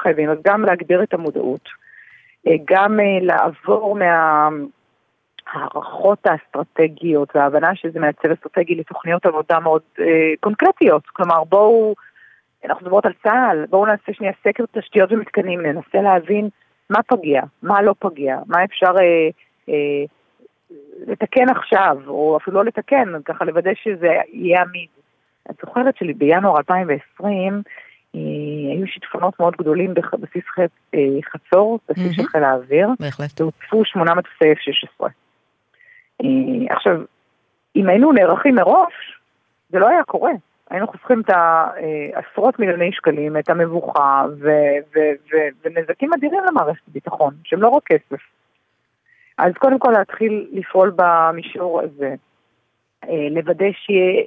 חייבים. 0.00 0.30
אז 0.30 0.38
גם 0.44 0.64
להגביר 0.64 1.02
את 1.02 1.14
המודעות, 1.14 1.68
אה, 2.46 2.52
גם 2.64 3.00
אה, 3.00 3.18
לעבור 3.22 3.98
מההערכות 5.54 6.26
האסטרטגיות 6.26 7.36
וההבנה 7.36 7.74
שזה 7.74 8.00
מעצב 8.00 8.30
אסטרטגי 8.30 8.74
לתוכניות 8.74 9.26
עבודה 9.26 9.60
מאוד 9.60 9.82
אה, 10.00 10.04
קונקרטיות. 10.40 11.06
כלומר, 11.06 11.44
בואו, 11.44 11.94
אנחנו 12.64 12.86
מדברות 12.86 13.06
על 13.06 13.12
צה"ל, 13.22 13.66
בואו 13.70 13.86
נעשה 13.86 14.12
שנייה 14.12 14.32
סקר 14.44 14.64
תשתיות 14.72 15.12
ומתקנים, 15.12 15.60
ננסה 15.60 16.02
להבין 16.02 16.48
מה 16.92 17.02
פגיע, 17.02 17.42
מה 17.62 17.82
לא 17.82 17.94
פגיע, 17.98 18.38
מה 18.46 18.64
אפשר 18.64 18.92
אה, 18.98 19.28
אה, 19.68 20.04
לתקן 21.06 21.48
עכשיו, 21.48 21.96
או 22.06 22.36
אפילו 22.36 22.56
לא 22.56 22.64
לתקן, 22.64 23.08
ככה 23.24 23.44
לוודא 23.44 23.70
שזה 23.82 24.08
יהיה 24.32 24.62
עמיד. 24.62 24.88
את 25.50 25.56
זוכרת 25.64 25.96
שבינואר 25.96 26.58
2020 26.58 27.62
אה, 28.14 28.20
היו 28.72 28.86
שיטפונות 28.86 29.40
מאוד 29.40 29.56
גדולים 29.56 29.94
בבסיס 29.94 30.44
חצור, 31.32 31.78
בסיס 31.88 32.12
של 32.12 32.26
חיל 32.26 32.44
האוויר. 32.44 32.88
בהחלט. 33.00 33.40
והוצפו 33.40 33.84
שמונה 33.84 34.14
מטוסי 34.14 34.52
F-16. 34.52 35.06
עכשיו, 36.70 37.00
אם 37.76 37.88
היינו 37.88 38.12
נערכים 38.12 38.54
מראש, 38.54 39.18
זה 39.70 39.78
לא 39.78 39.88
היה 39.88 40.04
קורה. 40.04 40.32
היינו 40.72 40.86
חוסכים 40.86 41.20
את 41.20 41.30
העשרות 41.30 42.58
מיליוני 42.58 42.92
שקלים, 42.92 43.36
את 43.36 43.50
המבוכה 43.50 44.24
ו- 44.40 44.78
ו- 44.94 45.14
ו- 45.32 45.48
ונזקים 45.64 46.10
אדירים 46.14 46.40
למערכת 46.48 46.82
הביטחון, 46.88 47.34
שהם 47.44 47.62
לא 47.62 47.68
רק 47.68 47.82
כסף. 47.86 48.22
אז 49.38 49.52
קודם 49.58 49.78
כל 49.78 49.90
להתחיל 49.98 50.48
לפעול 50.52 50.92
במישור 50.96 51.80
הזה, 51.80 52.14
אה, 53.08 53.28
לוודא 53.30 53.66
שיהיה, 53.72 54.22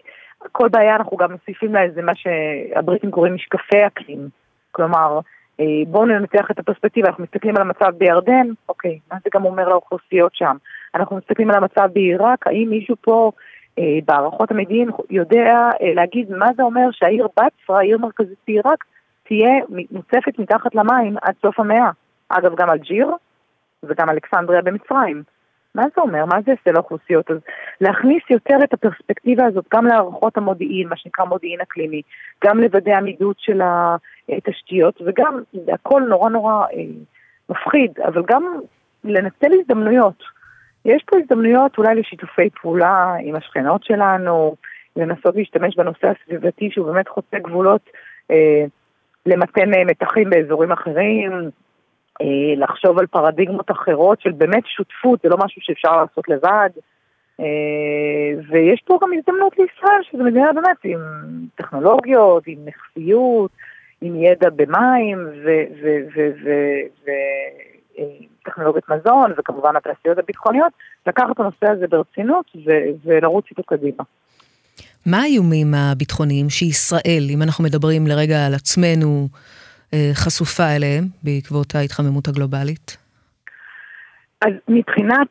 כל 0.52 0.70
בעיה 0.70 0.96
אנחנו 0.96 1.18
גם 1.18 1.32
מוסיפים 1.32 1.74
לה 1.74 1.84
איזה 1.84 2.02
מה 2.02 2.12
שהבריטים 2.16 3.12
קוראים 3.12 3.36
משקפי 3.36 3.88
אקלים. 3.88 4.30
כלומר, 4.72 5.20
אה, 5.60 5.66
בואו 5.88 6.06
ננתח 6.06 6.52
את 6.52 6.60
הפרספקטיבה, 6.60 7.08
אנחנו 7.08 7.24
מסתכלים 7.24 7.56
על 7.56 7.62
המצב 7.62 7.98
בירדן, 7.98 8.48
אוקיי, 8.70 9.00
מה 9.12 9.18
זה 9.24 9.30
גם 9.34 9.46
אומר 9.46 9.70
לאוכלוסיות 9.70 10.36
שם? 10.36 10.58
אנחנו 10.96 11.18
מסתכלים 11.18 11.52
על 11.52 11.58
המצב 11.58 11.90
בעיראק, 11.94 12.48
האם 12.48 12.68
מישהו 12.70 12.96
פה 13.02 13.32
אה, 13.32 13.42
בהערכות 14.06 14.52
המדיעים 14.52 14.90
יודע 15.10 15.70
אה, 15.82 15.94
להגיד 15.94 16.32
מה 16.32 16.48
זה 16.58 16.64
אומר 16.64 16.92
שהעיר 16.92 17.28
בצרה, 17.28 17.80
עיר 17.80 17.98
מרכזית 17.98 18.38
בעיראק, 18.48 18.86
תהיה 19.24 19.54
מוצפת 19.92 20.40
מתחת 20.40 20.76
למים 20.76 21.16
עד 21.22 21.34
סוף 21.42 21.60
המאה. 21.60 21.90
אגב, 22.30 22.56
גם 22.56 22.70
אלג'יר 22.70 23.10
וגם 23.84 24.10
אלכסנדריה 24.10 24.62
במצרים. 24.62 25.24
מה 25.76 25.84
זה 25.96 26.02
אומר? 26.02 26.26
מה 26.26 26.42
זה 26.46 26.52
יעשה 26.52 26.72
לאוכלוסיות? 26.72 27.32
אז 27.32 27.38
להכניס 27.82 28.24
יותר 28.30 28.56
את 28.64 28.74
הפרספקטיבה 28.74 29.46
הזאת 29.46 29.66
גם 29.74 29.86
להערכות 29.86 30.38
המודיעין, 30.38 30.90
מה 30.90 30.98
שנקרא 30.98 31.26
מודיעין 31.26 31.62
אקלימי, 31.62 32.02
גם 32.46 32.60
לוודא 32.60 32.98
עמידות 32.98 33.36
של 33.40 33.62
התשתיות, 34.30 35.02
וגם, 35.06 35.42
הכל 35.74 36.02
נורא 36.10 36.30
נורא 36.30 36.54
אה, 36.54 36.84
מפחיד, 37.50 38.00
אבל 38.06 38.24
גם 38.28 38.60
לנצל 39.04 39.52
הזדמנויות. 39.60 40.35
יש 40.86 41.04
פה 41.06 41.18
הזדמנויות 41.18 41.78
אולי 41.78 41.96
לשיתופי 41.96 42.50
פעולה 42.62 43.16
עם 43.22 43.36
השכנות 43.36 43.84
שלנו, 43.84 44.56
לנסות 44.96 45.36
להשתמש 45.36 45.76
בנושא 45.76 46.08
הסביבתי 46.08 46.70
שהוא 46.72 46.92
באמת 46.92 47.08
חוצה 47.08 47.40
גבולות, 47.40 47.90
אה, 48.32 48.66
למתן 49.26 49.74
אה, 49.74 49.86
מתחים 49.86 50.30
באזורים 50.30 50.72
אחרים, 50.72 51.32
אה, 52.22 52.56
לחשוב 52.58 53.00
על 53.00 53.08
פרדיגמות 53.08 53.72
אחרות 53.72 54.22
של 54.22 54.32
באמת 54.32 54.64
שותפות, 54.66 55.20
זה 55.24 55.30
לא 55.30 55.38
משהו 55.38 55.62
שאפשר 55.62 55.98
לעשות 56.02 56.30
לבד. 56.30 56.70
אה, 57.40 58.42
ויש 58.50 58.82
פה 58.86 59.00
גם 59.02 59.10
הזדמנות 59.18 59.54
לישראל, 59.58 60.02
שזו 60.04 60.24
מדינה 60.24 60.54
באמת 60.54 60.78
עם 60.84 61.00
טכנולוגיות, 61.56 62.44
עם 62.48 62.60
נכסיות, 62.66 63.52
עם 64.02 64.16
ידע 64.16 64.50
במים 64.50 65.28
וטכנולוגיות 67.98 68.90
מזון, 68.90 69.32
וכמובן 69.38 69.76
התעשיות 69.76 70.18
הביטחוניות, 70.18 70.74
לקחת 71.08 71.32
את 71.32 71.40
הנושא 71.40 71.72
הזה 71.72 71.88
ברצינות 71.88 72.52
ולרוץ 73.06 73.46
איתו 73.50 73.64
קדימה. 73.64 74.04
מה 75.06 75.18
האיומים 75.18 75.74
הביטחוניים 75.74 76.50
שישראל, 76.50 77.24
אם 77.30 77.42
אנחנו 77.42 77.64
מדברים 77.64 78.08
לרגע 78.08 78.46
על 78.46 78.54
עצמנו, 78.54 79.28
אה, 79.94 80.10
חשופה 80.14 80.76
אליהם 80.76 81.04
בעקבות 81.24 81.76
ההתחממות 81.76 82.28
הגלובלית? 82.28 82.98
אז 84.42 84.54
מבחינת 84.68 85.28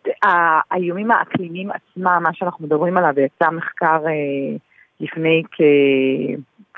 האיומים 0.71 1.11
האקלימיים 1.11 1.71
עצמם, 1.71 2.21
מה 2.23 2.31
שאנחנו 2.33 2.67
מדברים 2.67 2.97
עליו, 2.97 3.21
יצא 3.21 3.51
מחקר 3.51 4.07
אה, 4.07 4.57
לפני 5.01 5.43
כ... 5.53 5.61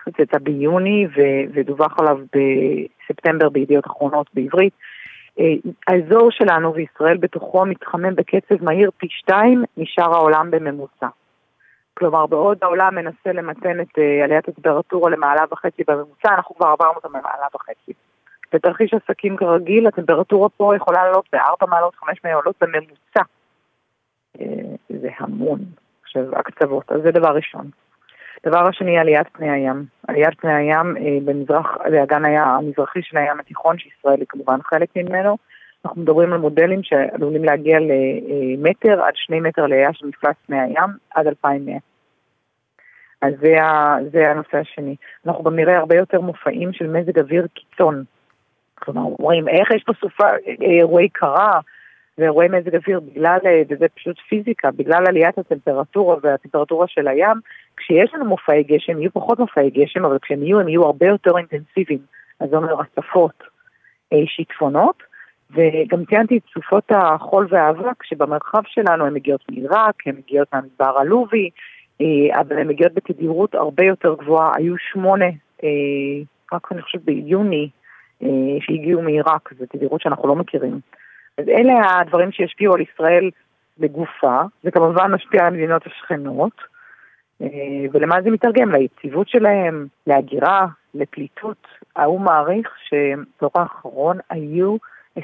זה 0.06 0.22
יצא 0.22 0.38
ביוני 0.38 1.06
ודווח 1.54 2.00
עליו 2.00 2.18
בספטמבר 2.32 3.48
בידיעות 3.48 3.86
אחרונות 3.86 4.26
בעברית. 4.34 4.72
אה, 5.38 5.44
האזור 5.86 6.30
שלנו 6.30 6.74
וישראל 6.74 7.16
בתוכו 7.16 7.66
מתחמם 7.66 8.14
בקצב 8.14 8.64
מהיר 8.64 8.90
פי 8.96 9.06
שתיים 9.10 9.64
משאר 9.76 10.14
העולם 10.14 10.50
בממוצע. 10.50 11.06
כלומר, 11.98 12.26
בעוד 12.26 12.58
העולם 12.62 12.94
מנסה 12.94 13.32
למתן 13.32 13.80
את 13.80 13.98
uh, 13.98 14.24
עליית 14.24 14.48
הטמפרטורה 14.48 15.10
למעלה 15.10 15.42
וחצי 15.50 15.82
בממוצע, 15.88 16.34
אנחנו 16.34 16.54
כבר 16.54 16.66
עברנו 16.66 16.92
אותה 16.96 17.08
במעלה 17.08 17.46
וחצי. 17.54 17.92
בתרחיש 18.52 18.94
עסקים 18.94 19.36
כרגיל, 19.36 19.86
הטמפרטורה 19.86 20.48
פה 20.48 20.76
יכולה 20.76 21.04
לעלות 21.04 21.24
בארבע 21.32 21.66
מעלות, 21.66 21.94
חמש 21.94 22.20
מעלות 22.24 22.56
בממוצע. 22.60 23.22
Uh, 24.36 24.40
זה 24.88 25.08
המון. 25.18 25.58
עכשיו, 26.02 26.22
הקצוות, 26.38 26.92
אז 26.92 27.02
זה 27.02 27.10
דבר 27.10 27.30
ראשון. 27.30 27.70
דבר 28.44 28.68
השני, 28.68 28.98
עליית 28.98 29.26
פני 29.32 29.50
הים. 29.50 29.84
עליית 30.08 30.40
פני 30.40 30.54
הים 30.54 30.96
אה, 30.96 31.18
במזרח, 31.24 31.76
באגן 31.90 32.24
המזרחי 32.24 33.02
של 33.02 33.16
הים 33.16 33.40
התיכון, 33.40 33.78
שישראל 33.78 34.18
היא 34.18 34.26
כמובן 34.28 34.58
חלק 34.62 34.88
ממנו. 34.96 35.36
אנחנו 35.84 36.02
מדברים 36.02 36.32
על 36.32 36.38
מודלים 36.38 36.82
שעלולים 36.82 37.44
להגיע 37.44 37.78
למטר 37.80 39.02
עד 39.02 39.12
שני 39.14 39.40
מטר 39.40 39.66
לעלייה 39.66 39.92
של 39.92 40.06
מפלס 40.06 40.36
פני 40.46 40.60
הים 40.60 40.90
עד 41.14 41.26
2100. 41.26 41.76
אז 43.22 43.32
זה, 43.40 43.54
זה 44.12 44.30
הנושא 44.30 44.58
השני. 44.58 44.96
אנחנו 45.26 45.44
גם 45.44 45.56
נראה 45.56 45.78
הרבה 45.78 45.96
יותר 45.96 46.20
מופעים 46.20 46.72
של 46.72 46.86
מזג 46.86 47.18
אוויר 47.18 47.46
קיצון. 47.54 48.04
כלומר, 48.74 49.02
אומרים, 49.02 49.48
איך 49.48 49.70
יש 49.70 49.82
פה 49.86 49.92
סופה, 50.00 50.28
אירועי 50.60 51.08
קרה 51.08 51.60
ואירועי 52.18 52.48
מזג 52.48 52.74
אוויר 52.74 53.00
בגלל, 53.00 53.38
וזה 53.68 53.86
פשוט 53.88 54.16
פיזיקה, 54.28 54.70
בגלל 54.70 55.04
עליית 55.06 55.38
הטמפרטורה 55.38 56.16
והטמפרטורה 56.22 56.86
של 56.88 57.08
הים, 57.08 57.36
כשיש 57.76 58.14
לנו 58.14 58.24
מופעי 58.24 58.62
גשם, 58.62 58.98
יהיו 58.98 59.12
פחות 59.12 59.38
מופעי 59.38 59.70
גשם, 59.70 60.04
אבל 60.04 60.18
כשהם 60.22 60.42
יהיו, 60.42 60.60
הם 60.60 60.68
יהיו 60.68 60.84
הרבה 60.84 61.06
יותר 61.06 61.38
אינטנסיביים. 61.38 62.00
אז 62.40 62.50
זה 62.50 62.56
אומר 62.56 62.80
הצפות, 62.80 63.42
שיטפונות. 64.26 65.02
וגם 65.50 66.04
ציינתי 66.04 66.36
את 66.36 66.42
סופות 66.54 66.84
החול 66.90 67.46
והאבק 67.50 68.02
שבמרחב 68.02 68.62
שלנו 68.66 69.06
הן 69.06 69.14
מגיעות 69.14 69.44
מעיראק, 69.50 70.06
הן 70.06 70.16
מגיעות 70.16 70.48
מהמדבר 70.52 70.98
הלובי, 70.98 71.50
אה, 72.00 72.40
אבל 72.40 72.58
הן 72.58 72.68
מגיעות 72.68 72.94
בתדירות 72.94 73.54
הרבה 73.54 73.84
יותר 73.84 74.14
גבוהה, 74.14 74.52
היו 74.56 74.74
שמונה, 74.92 75.26
אה, 75.64 75.68
רק 76.52 76.72
אני 76.72 76.82
חושבת 76.82 77.02
ביוני, 77.02 77.68
אה, 78.22 78.28
שהגיעו 78.60 79.02
מעיראק, 79.02 79.50
זו 79.58 79.64
תדירות 79.72 80.00
שאנחנו 80.00 80.28
לא 80.28 80.34
מכירים. 80.34 80.80
אז 81.38 81.48
אלה 81.48 82.00
הדברים 82.00 82.32
שישפיעו 82.32 82.74
על 82.74 82.80
ישראל 82.80 83.30
לגופה, 83.78 84.40
זה 84.62 84.70
כמובן 84.70 85.14
משפיע 85.14 85.40
על 85.40 85.46
המדינות 85.46 85.86
השכנות, 85.86 86.76
ולמה 87.92 88.22
זה 88.22 88.30
מתרגם? 88.30 88.72
ליציבות 88.72 89.28
שלהם, 89.28 89.86
להגירה, 90.06 90.66
לפליטות. 90.94 91.66
האו"ם 91.96 92.24
מעריך 92.24 92.74
שבדור 92.88 93.50
האחרון 93.54 94.18
היו 94.30 94.76
21.5 95.18 95.22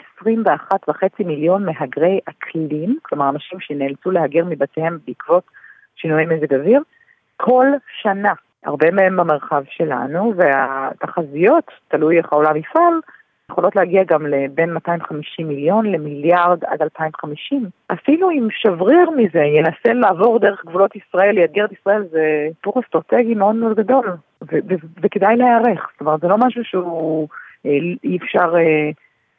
מיליון 1.24 1.64
מהגרי 1.64 2.20
אקלים, 2.24 2.98
כלומר 3.02 3.28
אנשים 3.28 3.60
שנאלצו 3.60 4.10
להגר 4.10 4.44
מבתיהם 4.44 4.98
בעקבות 5.06 5.44
שינויי 5.96 6.26
מזג 6.26 6.54
אוויר, 6.54 6.82
כל 7.36 7.66
שנה. 8.02 8.32
הרבה 8.64 8.90
מהם 8.90 9.16
במרחב 9.16 9.62
שלנו, 9.70 10.34
והתחזיות, 10.36 11.70
תלוי 11.88 12.18
איך 12.18 12.32
העולם 12.32 12.56
יפעל, 12.56 12.94
יכולות 13.52 13.76
להגיע 13.76 14.02
גם 14.04 14.26
לבין 14.26 14.72
250 14.72 15.48
מיליון 15.48 15.86
למיליארד 15.86 16.64
עד 16.64 16.82
2050. 16.82 17.68
אפילו 17.92 18.30
אם 18.30 18.48
שבריר 18.50 19.10
מזה 19.10 19.38
ינסה 19.38 19.92
לעבור 19.92 20.38
דרך 20.38 20.64
גבולות 20.64 20.96
ישראל, 20.96 21.38
יאתגר 21.38 21.64
את 21.64 21.72
ישראל, 21.72 22.02
זה 22.10 22.48
סיפור 22.56 22.80
אסטרטגי 22.80 23.34
מאוד 23.34 23.54
מאוד 23.54 23.76
גדול, 23.76 24.16
וכדאי 25.02 25.36
להיערך. 25.36 25.88
זאת 25.92 26.00
אומרת, 26.00 26.20
זה 26.20 26.28
לא 26.28 26.36
משהו 26.38 26.64
שהוא 26.64 27.28
אה, 27.66 27.70
אי 28.04 28.18
אפשר... 28.22 28.54
אה, 28.56 28.90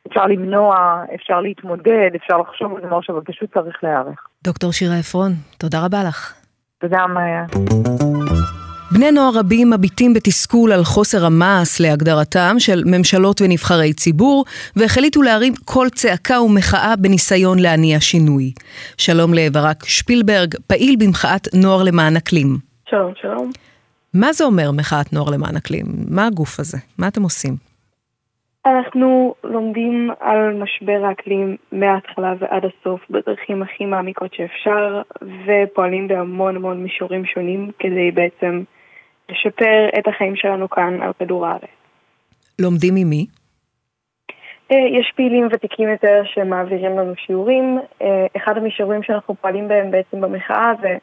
אפשר 0.08 0.26
למנוע, 0.26 1.04
אפשר 1.16 1.42
להתמודד, 1.42 2.10
אפשר 2.16 2.38
לחשוב 2.38 2.76
על 2.76 2.82
זה 2.82 2.88
מראש, 2.88 3.10
אבל 3.10 3.22
פשוט 3.22 3.54
צריך 3.54 3.84
להיערך. 3.84 4.28
דוקטור 4.44 4.72
שירה 4.72 4.96
עפרון, 4.96 5.32
תודה 5.58 5.86
רבה 5.86 5.98
לך. 6.08 6.34
תודה, 6.80 7.08
מאיה. 7.08 7.44
בני 8.94 9.12
נוער 9.12 9.32
רבים 9.40 9.70
מביטים 9.70 10.14
בתסכול 10.14 10.72
על 10.72 10.84
חוסר 10.84 11.26
המעש 11.26 11.82
להגדרתם 11.82 12.56
של 12.58 12.80
ממשלות 12.86 13.42
ונבחרי 13.42 13.94
ציבור, 13.94 14.46
והחליטו 14.76 15.22
להרים 15.22 15.54
קול 15.66 15.90
צעקה 15.90 16.42
ומחאה 16.42 16.94
בניסיון 17.02 17.60
להניע 17.60 18.00
שינוי. 18.00 18.52
שלום 18.98 19.32
לברק 19.34 19.80
שפילברג, 19.86 20.50
פעיל 20.68 20.96
במחאת 21.00 21.48
נוער 21.64 21.84
למען 21.84 22.16
אקלים. 22.16 22.48
שלום, 22.90 23.14
שלום. 23.22 23.50
מה 24.14 24.34
זה 24.34 24.44
אומר 24.44 24.72
מחאת 24.72 25.14
נוער 25.14 25.30
למען 25.30 25.56
אקלים? 25.56 25.86
מה 26.10 26.28
הגוף 26.28 26.60
הזה? 26.60 26.78
מה 27.00 27.08
אתם 27.08 27.24
עושים? 27.24 27.54
אנחנו 28.66 29.36
לומדים 29.44 30.10
על 30.20 30.54
משבר 30.54 31.06
האקלים 31.06 31.56
מההתחלה 31.72 32.34
ועד 32.40 32.64
הסוף 32.66 33.02
בדרכים 33.10 33.64
הכי 33.64 33.86
מעמיקות 33.86 34.34
שאפשר 34.34 35.02
ופועלים 35.46 36.08
בהמון 36.08 36.56
המון 36.56 36.84
מישורים 36.84 37.26
שונים 37.26 37.72
כדי 37.80 38.12
בעצם 38.12 38.64
לשפר 39.30 39.88
את 40.00 40.08
החיים 40.08 40.36
שלנו 40.36 40.70
כאן 40.70 41.02
על 41.02 41.12
כדור 41.20 41.46
הארץ. 41.46 41.70
לומדים 42.60 42.96
ממי? 42.96 43.26
אה, 44.72 45.00
יש 45.00 45.14
פעילים 45.16 45.48
ותיקים 45.52 45.90
יותר 45.90 46.22
שמעבירים 46.26 47.00
לנו 47.00 47.14
שיעורים. 47.26 47.80
אה, 48.02 48.26
אחד 48.38 48.58
המישורים 48.58 49.04
שאנחנו 49.04 49.36
פועלים 49.42 49.68
בהם 49.68 49.92
בעצם 49.92 50.22
במחאה 50.22 50.72
זה 50.82 50.98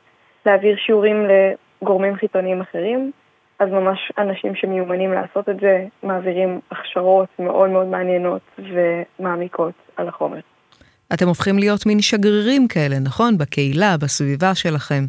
להעביר 0.47 0.77
שיעורים 0.87 1.27
לגורמים 1.83 2.17
חיצוניים 2.17 2.61
אחרים. 2.61 3.11
אז 3.59 3.69
ממש 3.69 4.13
אנשים 4.19 4.55
שמיומנים 4.55 5.13
לעשות 5.13 5.49
את 5.49 5.61
זה 5.61 5.85
מעבירים 6.03 6.61
הכשרות 6.71 7.29
מאוד 7.39 7.71
מאוד 7.71 7.87
מעניינות 7.87 8.41
ומעמיקות 8.59 9.75
על 9.97 10.09
החומר. 10.09 10.41
אתם 11.15 11.29
הופכים 11.29 11.59
להיות 11.59 11.87
מין 11.87 12.01
שגרירים 12.01 12.69
כאלה, 12.69 12.99
נכון? 12.99 13.39
בקהילה, 13.39 13.97
בסביבה 14.01 14.55
שלכם. 14.55 15.05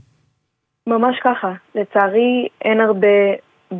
ממש 0.87 1.19
ככה. 1.23 1.53
לצערי 1.75 2.47
אין 2.61 2.81
הרבה 2.81 3.07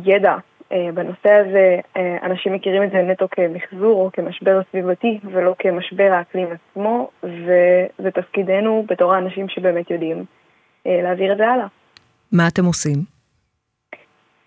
ידע 0.04 0.36
אה, 0.72 0.88
בנושא 0.94 1.30
הזה. 1.30 1.80
אה, 1.96 2.16
אנשים 2.22 2.52
מכירים 2.52 2.82
את 2.82 2.90
זה 2.90 3.02
נטו 3.02 3.26
כמחזור 3.30 4.04
או 4.04 4.10
כמשבר 4.12 4.60
סביבתי 4.70 5.18
ולא 5.24 5.54
כמשבר 5.58 6.10
האקלים 6.12 6.48
עצמו, 6.52 7.10
וזה 7.22 8.10
תפקידנו 8.14 8.84
בתור 8.88 9.14
האנשים 9.14 9.48
שבאמת 9.48 9.90
יודעים 9.90 10.24
אה, 10.86 11.00
להעביר 11.02 11.32
את 11.32 11.36
זה 11.36 11.48
הלאה. 11.48 11.66
מה 12.32 12.48
אתם 12.48 12.64
עושים? 12.64 12.98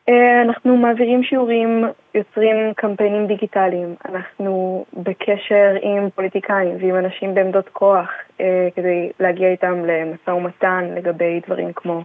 אה, 0.10 0.42
אנחנו 0.42 0.78
מעבירים 0.78 1.24
שיעורים, 1.24 1.84
יוצרים 2.16 2.74
קמפיינים 2.76 3.28
דיגיטליים, 3.28 3.96
אנחנו 4.06 4.86
בקשר 4.94 5.76
עם 5.82 6.10
פוליטיקאים 6.10 6.78
ועם 6.80 6.96
אנשים 6.96 7.36
בעמדות 7.36 7.70
כוח 7.70 8.10
אה, 8.42 8.68
כדי 8.76 9.10
להגיע 9.20 9.52
איתם 9.52 9.86
למשא 9.86 10.30
ומתן 10.30 10.86
לגבי 10.96 11.42
דברים 11.48 11.74
כמו 11.76 12.04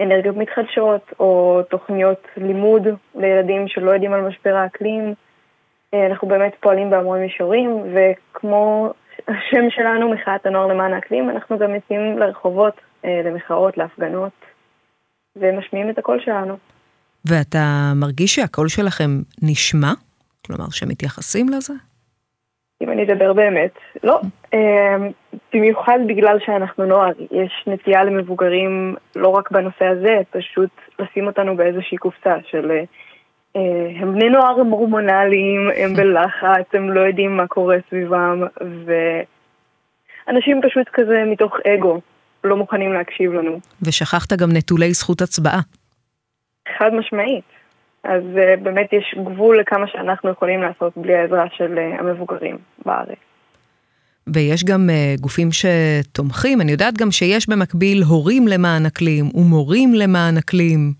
אנרגיות 0.00 0.36
מתחדשות 0.36 1.12
או 1.20 1.60
תוכניות 1.70 2.26
לימוד 2.36 2.82
לילדים 3.14 3.68
שלא 3.68 3.90
יודעים 3.90 4.12
על 4.12 4.20
משבר 4.20 4.54
האקלים. 4.54 5.14
אה, 5.94 6.06
אנחנו 6.06 6.28
באמת 6.28 6.52
פועלים 6.60 6.90
בהמון 6.90 7.20
מישורים, 7.20 7.94
וכמו 7.94 8.92
השם 9.28 9.70
שלנו, 9.70 10.10
מחאת 10.10 10.46
הנוער 10.46 10.66
למען 10.66 10.92
האקלים, 10.92 11.30
אנחנו 11.30 11.58
גם 11.58 11.74
יוצאים 11.74 12.18
לרחובות, 12.18 12.74
למחאות, 13.04 13.78
להפגנות, 13.78 14.32
ומשמיעים 15.36 15.90
את 15.90 15.98
הקול 15.98 16.20
שלנו. 16.24 16.56
ואתה 17.24 17.92
מרגיש 17.96 18.34
שהקול 18.34 18.68
שלכם 18.68 19.10
נשמע? 19.42 19.92
כלומר, 20.46 20.70
שמתייחסים 20.70 21.48
לזה? 21.48 21.74
אם 22.82 22.90
אני 22.90 23.02
אדבר 23.02 23.32
באמת, 23.32 23.74
לא. 24.04 24.20
במיוחד 25.52 25.98
בגלל 26.06 26.38
שאנחנו 26.46 26.84
נוער, 26.84 27.12
יש 27.30 27.64
נטייה 27.66 28.04
למבוגרים 28.04 28.96
לא 29.16 29.28
רק 29.28 29.50
בנושא 29.50 29.84
הזה, 29.84 30.20
פשוט 30.30 30.70
לשים 30.98 31.26
אותנו 31.26 31.56
באיזושהי 31.56 31.98
קופסה 31.98 32.34
של 32.50 32.70
אה, 33.56 33.90
הם 34.00 34.14
בני 34.14 34.28
נוער, 34.28 34.60
הם 34.60 34.66
הורמונליים, 34.66 35.70
הם 35.76 35.94
בלחץ, 35.94 36.66
הם 36.72 36.90
לא 36.90 37.00
יודעים 37.00 37.36
מה 37.36 37.46
קורה 37.46 37.76
סביבם, 37.88 38.42
ואנשים 40.26 40.60
פשוט 40.62 40.88
כזה 40.92 41.24
מתוך 41.26 41.56
אגו 41.74 42.00
לא 42.44 42.56
מוכנים 42.56 42.92
להקשיב 42.92 43.32
לנו. 43.32 43.60
ושכחת 43.82 44.32
גם 44.32 44.48
נטולי 44.52 44.92
זכות 44.92 45.20
הצבעה. 45.20 45.60
חד 46.78 46.94
משמעית. 46.94 47.44
אז 48.04 48.22
uh, 48.22 48.60
באמת 48.62 48.92
יש 48.92 49.14
גבול 49.24 49.60
לכמה 49.60 49.86
שאנחנו 49.86 50.30
יכולים 50.30 50.62
לעשות 50.62 50.92
בלי 50.96 51.14
העזרה 51.14 51.44
של 51.56 51.78
uh, 51.78 52.00
המבוגרים 52.00 52.58
בארץ. 52.86 53.18
ויש 54.26 54.64
גם 54.64 54.88
uh, 54.88 55.20
גופים 55.20 55.48
שתומכים, 55.52 56.60
אני 56.60 56.72
יודעת 56.72 56.94
גם 56.98 57.10
שיש 57.10 57.48
במקביל 57.48 58.02
הורים 58.02 58.48
למען 58.48 58.86
אקלים 58.86 59.24
ומורים 59.34 59.94
למען 59.94 60.36
אקלים. 60.36 60.92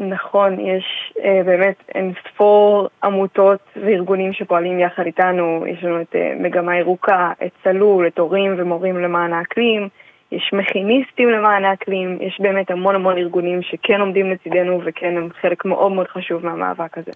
נכון, 0.00 0.60
יש 0.60 1.12
uh, 1.18 1.22
באמת 1.44 1.76
אין 1.94 2.12
ספור 2.28 2.88
עמותות 3.04 3.60
וארגונים 3.76 4.32
שפועלים 4.32 4.80
יחד 4.80 5.02
איתנו, 5.06 5.64
יש 5.66 5.84
לנו 5.84 6.00
את 6.00 6.14
uh, 6.14 6.42
מגמה 6.42 6.76
ירוקה, 6.76 7.32
את 7.46 7.50
צלול, 7.64 8.06
את 8.06 8.18
הורים 8.18 8.54
ומורים 8.58 8.98
למען 8.98 9.32
האקלים, 9.32 9.88
יש 10.32 10.50
מכיניסטים 10.52 11.30
למען 11.30 11.64
האקלים, 11.64 12.18
יש 12.20 12.38
באמת 12.40 12.70
המון 12.70 12.94
המון 12.94 13.18
ארגונים 13.18 13.62
שכן 13.62 14.00
עומדים 14.00 14.30
לצידנו 14.30 14.80
וכן 14.84 15.16
הם 15.16 15.28
חלק 15.40 15.64
מאוד 15.64 15.92
מאוד 15.92 16.06
חשוב 16.08 16.46
מהמאבק 16.46 16.98
הזה. 16.98 17.10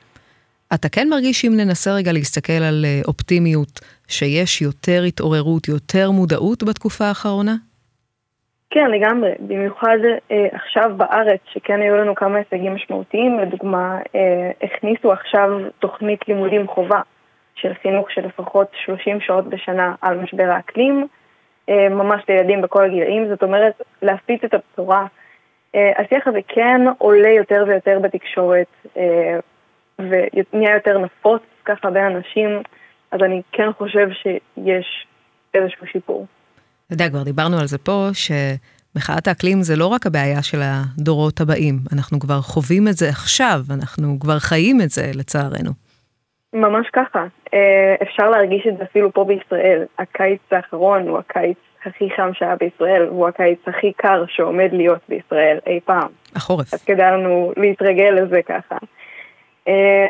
אתה 0.74 0.88
כן 0.88 1.08
מרגיש 1.08 1.44
אם 1.44 1.52
ננסה 1.56 1.90
רגע 1.94 2.12
להסתכל 2.12 2.62
על 2.68 2.84
אה, 2.84 3.00
אופטימיות, 3.08 3.80
שיש 4.08 4.62
יותר 4.62 5.02
התעוררות, 5.08 5.68
יותר 5.68 6.10
מודעות 6.10 6.62
בתקופה 6.62 7.04
האחרונה? 7.04 7.54
כן, 8.70 8.90
לגמרי. 8.90 9.30
במיוחד 9.40 9.98
אה, 10.30 10.46
עכשיו 10.52 10.90
בארץ, 10.96 11.40
שכן 11.52 11.80
היו 11.80 11.96
לנו 11.96 12.14
כמה 12.14 12.38
הישגים 12.38 12.74
משמעותיים, 12.74 13.38
לדוגמה, 13.38 13.98
אה, 14.14 14.50
הכניסו 14.62 15.12
עכשיו 15.12 15.48
תוכנית 15.78 16.28
לימודים 16.28 16.66
חובה 16.66 17.00
של 17.54 17.72
חינוך 17.82 18.10
של 18.10 18.26
לפחות 18.26 18.68
30 18.84 19.20
שעות 19.20 19.48
בשנה 19.48 19.94
על 20.00 20.18
משבר 20.18 20.50
האקלים. 20.50 21.06
אה, 21.68 21.88
ממש 21.88 22.22
לילדים 22.28 22.62
בכל 22.62 22.84
הגילאים, 22.84 23.28
זאת 23.28 23.42
אומרת 23.42 23.82
להפיץ 24.02 24.44
את 24.44 24.54
הבשורה. 24.54 25.06
אה, 25.74 25.92
השיח 25.98 26.26
הזה 26.26 26.38
כן 26.48 26.80
עולה 26.98 27.28
יותר 27.28 27.64
ויותר 27.68 27.98
בתקשורת 27.98 28.66
אה, 28.96 29.38
ונהיה 30.10 30.74
יותר 30.74 30.98
נפוץ 30.98 31.42
ככה 31.64 31.90
בין 31.90 32.04
אנשים, 32.04 32.62
אז 33.10 33.20
אני 33.22 33.42
כן 33.52 33.72
חושב 33.78 34.08
שיש 34.10 35.06
איזשהו 35.54 35.86
שיפור. 35.86 36.26
אתה 36.86 36.94
יודע, 36.94 37.08
כבר 37.08 37.22
דיברנו 37.22 37.58
על 37.58 37.66
זה 37.66 37.78
פה, 37.78 38.08
שמחאת 38.12 39.28
האקלים 39.28 39.62
זה 39.62 39.76
לא 39.76 39.86
רק 39.86 40.06
הבעיה 40.06 40.42
של 40.42 40.58
הדורות 40.62 41.40
הבאים, 41.40 41.78
אנחנו 41.92 42.20
כבר 42.20 42.40
חווים 42.40 42.88
את 42.88 42.94
זה 42.94 43.08
עכשיו, 43.08 43.60
אנחנו 43.70 44.20
כבר 44.20 44.38
חיים 44.38 44.80
את 44.80 44.90
זה 44.90 45.10
לצערנו. 45.14 45.70
ממש 46.52 46.86
ככה. 46.92 47.24
אפשר 48.02 48.30
להרגיש 48.30 48.66
את 48.68 48.78
זה 48.78 48.84
אפילו 48.84 49.12
פה 49.12 49.24
בישראל. 49.24 49.84
הקיץ 49.98 50.40
האחרון 50.50 51.08
הוא 51.08 51.18
הקיץ 51.18 51.56
הכי 51.84 52.08
חם 52.16 52.30
שהיה 52.34 52.56
בישראל, 52.56 53.08
והוא 53.08 53.28
הקיץ 53.28 53.58
הכי 53.66 53.92
קר 53.92 54.24
שעומד 54.28 54.68
להיות 54.72 55.00
בישראל 55.08 55.58
אי 55.66 55.80
פעם. 55.84 56.08
החורף. 56.36 56.74
אז 56.74 56.84
כדאי 56.84 57.12
לנו 57.12 57.52
להתרגל 57.56 58.10
לזה 58.22 58.40
ככה. 58.42 58.76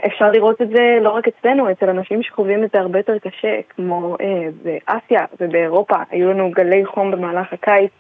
אפשר 0.07 0.31
לראות 0.31 0.63
את 0.63 0.69
זה 0.69 0.99
לא 1.01 1.11
רק 1.11 1.29
אצלנו, 1.29 1.71
אצל 1.71 1.89
אנשים 1.91 2.23
שחווים 2.23 2.65
את 2.65 2.71
זה 2.73 2.81
הרבה 2.81 2.99
יותר 2.99 3.19
קשה, 3.19 3.61
כמו 3.69 4.17
אה, 4.21 4.49
באסיה 4.63 5.25
ובאירופה, 5.41 5.97
היו 6.11 6.31
לנו 6.31 6.51
גלי 6.51 6.85
חום 6.85 7.11
במהלך 7.11 7.53
הקיץ. 7.53 7.91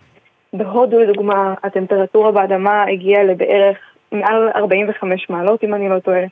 בהודו 0.53 1.01
לדוגמה, 1.01 1.55
הטמפרטורה 1.63 2.33
באדמה 2.33 2.85
הגיעה 2.89 3.23
לבערך 3.23 3.79
מעל 4.13 4.51
45 4.57 5.31
מעלות, 5.31 5.65
אם 5.65 5.75
אני 5.75 5.89
לא 5.89 5.99
טועה. 5.99 6.25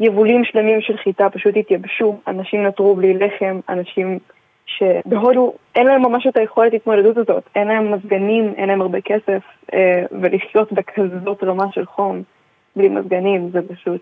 יבולים 0.00 0.44
שלמים 0.44 0.80
של 0.80 0.96
חיטה 0.96 1.30
פשוט 1.30 1.56
התייבשו, 1.56 2.16
אנשים 2.26 2.62
נותרו 2.62 2.96
בלי 2.96 3.14
לחם, 3.14 3.60
אנשים 3.68 4.18
שבהודו 4.66 5.54
אין 5.74 5.86
להם 5.86 6.02
ממש 6.02 6.26
את 6.26 6.36
היכולת 6.36 6.74
התמודדות 6.74 7.16
הזאת, 7.16 7.42
אין 7.54 7.68
להם 7.68 7.92
מזגנים, 7.92 8.54
אין 8.56 8.68
להם 8.68 8.80
הרבה 8.80 9.00
כסף, 9.00 9.42
אה, 9.74 10.02
ולחיות 10.20 10.72
בכזאת 10.72 11.44
רמה 11.44 11.64
של 11.72 11.86
חום 11.86 12.22
בלי 12.76 12.88
מזגנים 12.88 13.50
זה 13.50 13.60
פשוט 13.68 14.00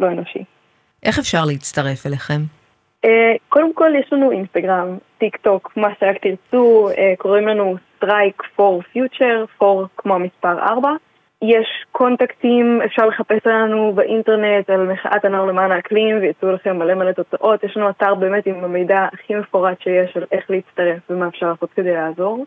לא 0.00 0.08
אנושי. 0.08 0.44
איך 1.02 1.18
אפשר 1.18 1.44
להצטרף 1.44 2.06
אליכם? 2.06 2.40
אה, 3.04 3.34
קודם 3.48 3.74
כל 3.74 3.90
יש 4.00 4.12
לנו 4.12 4.30
אינסטגרם, 4.30 4.98
טיק 5.18 5.36
טוק, 5.36 5.72
מה 5.76 5.88
שרק 6.00 6.16
תרצו, 6.22 6.88
אה, 6.98 7.14
קוראים 7.18 7.48
לנו 7.48 7.76
Strike 8.00 8.44
for 8.56 8.96
Future, 8.96 9.60
for 9.60 9.86
כמו 9.96 10.14
המספר 10.14 10.58
4. 10.58 10.88
יש 11.42 11.66
קונטקטים, 11.92 12.80
אפשר 12.84 13.06
לחפש 13.06 13.46
לנו 13.46 13.92
באינטרנט 13.94 14.70
על 14.70 14.92
מחאת 14.92 15.24
הנוער 15.24 15.44
למען 15.44 15.72
האקלים 15.72 16.16
ויצאו 16.20 16.52
לכם 16.52 16.78
מלא 16.78 16.94
מלא 16.94 17.12
תוצאות. 17.12 17.64
יש 17.64 17.76
לנו 17.76 17.90
אתר 17.90 18.14
באמת 18.14 18.46
עם 18.46 18.64
המידע 18.64 19.08
הכי 19.12 19.34
מפורט 19.34 19.82
שיש 19.82 20.16
על 20.16 20.24
איך 20.32 20.50
להצטרף 20.50 21.10
ומה 21.10 21.28
אפשר 21.28 21.46
לעשות 21.46 21.70
כדי 21.76 21.92
לעזור. 21.94 22.46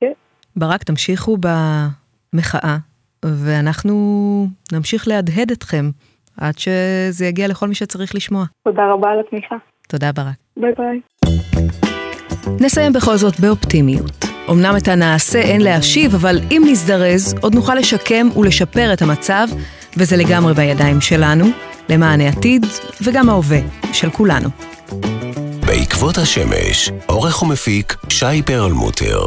כן. 0.00 0.12
ברק, 0.56 0.82
תמשיכו 0.82 1.36
במחאה, 1.36 2.76
ואנחנו 3.24 3.94
נמשיך 4.72 5.08
להדהד 5.08 5.50
אתכם 5.50 5.90
עד 6.40 6.58
שזה 6.58 7.26
יגיע 7.26 7.48
לכל 7.48 7.68
מי 7.68 7.74
שצריך 7.74 8.14
לשמוע. 8.14 8.44
תודה 8.64 8.82
רבה 8.92 9.10
על 9.10 9.20
התמיכה. 9.20 9.56
תודה, 9.88 10.12
ברק. 10.12 10.34
ביי 10.56 10.72
ביי. 10.78 11.00
נסיים 12.60 12.92
בכל 12.92 13.16
זאת 13.16 13.40
באופטימיות. 13.40 14.24
אמנם 14.50 14.74
את 14.76 14.88
הנעשה 14.88 15.38
אין 15.38 15.60
להשיב, 15.60 16.14
אבל 16.14 16.38
אם 16.50 16.62
נזדרז, 16.66 17.34
עוד 17.40 17.54
נוכל 17.54 17.74
לשקם 17.74 18.26
ולשפר 18.36 18.92
את 18.92 19.02
המצב, 19.02 19.46
וזה 19.96 20.16
לגמרי 20.16 20.54
בידיים 20.54 21.00
שלנו, 21.00 21.44
למען 21.88 22.20
העתיד 22.20 22.66
וגם 23.02 23.28
ההווה 23.28 23.58
של 23.92 24.10
כולנו. 24.10 24.48
בעקבות 25.66 26.18
השמש, 26.18 26.90
עורך 27.06 27.42
ומפיק 27.42 27.94
שי 28.08 28.42
פרלמוטר. 28.46 29.18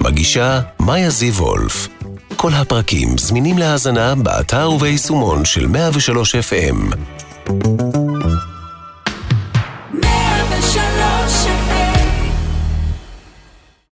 מגישה 0.00 0.60
מאיה 0.80 1.10
זיו 1.10 1.32
וולף. 1.32 1.93
כל 2.36 2.52
הפרקים 2.54 3.18
זמינים 3.18 3.58
להאזנה 3.58 4.14
באתר 4.14 4.70
וביישומון 4.70 5.44
של 5.44 5.66
103 5.66 6.34
FM. 6.34 6.94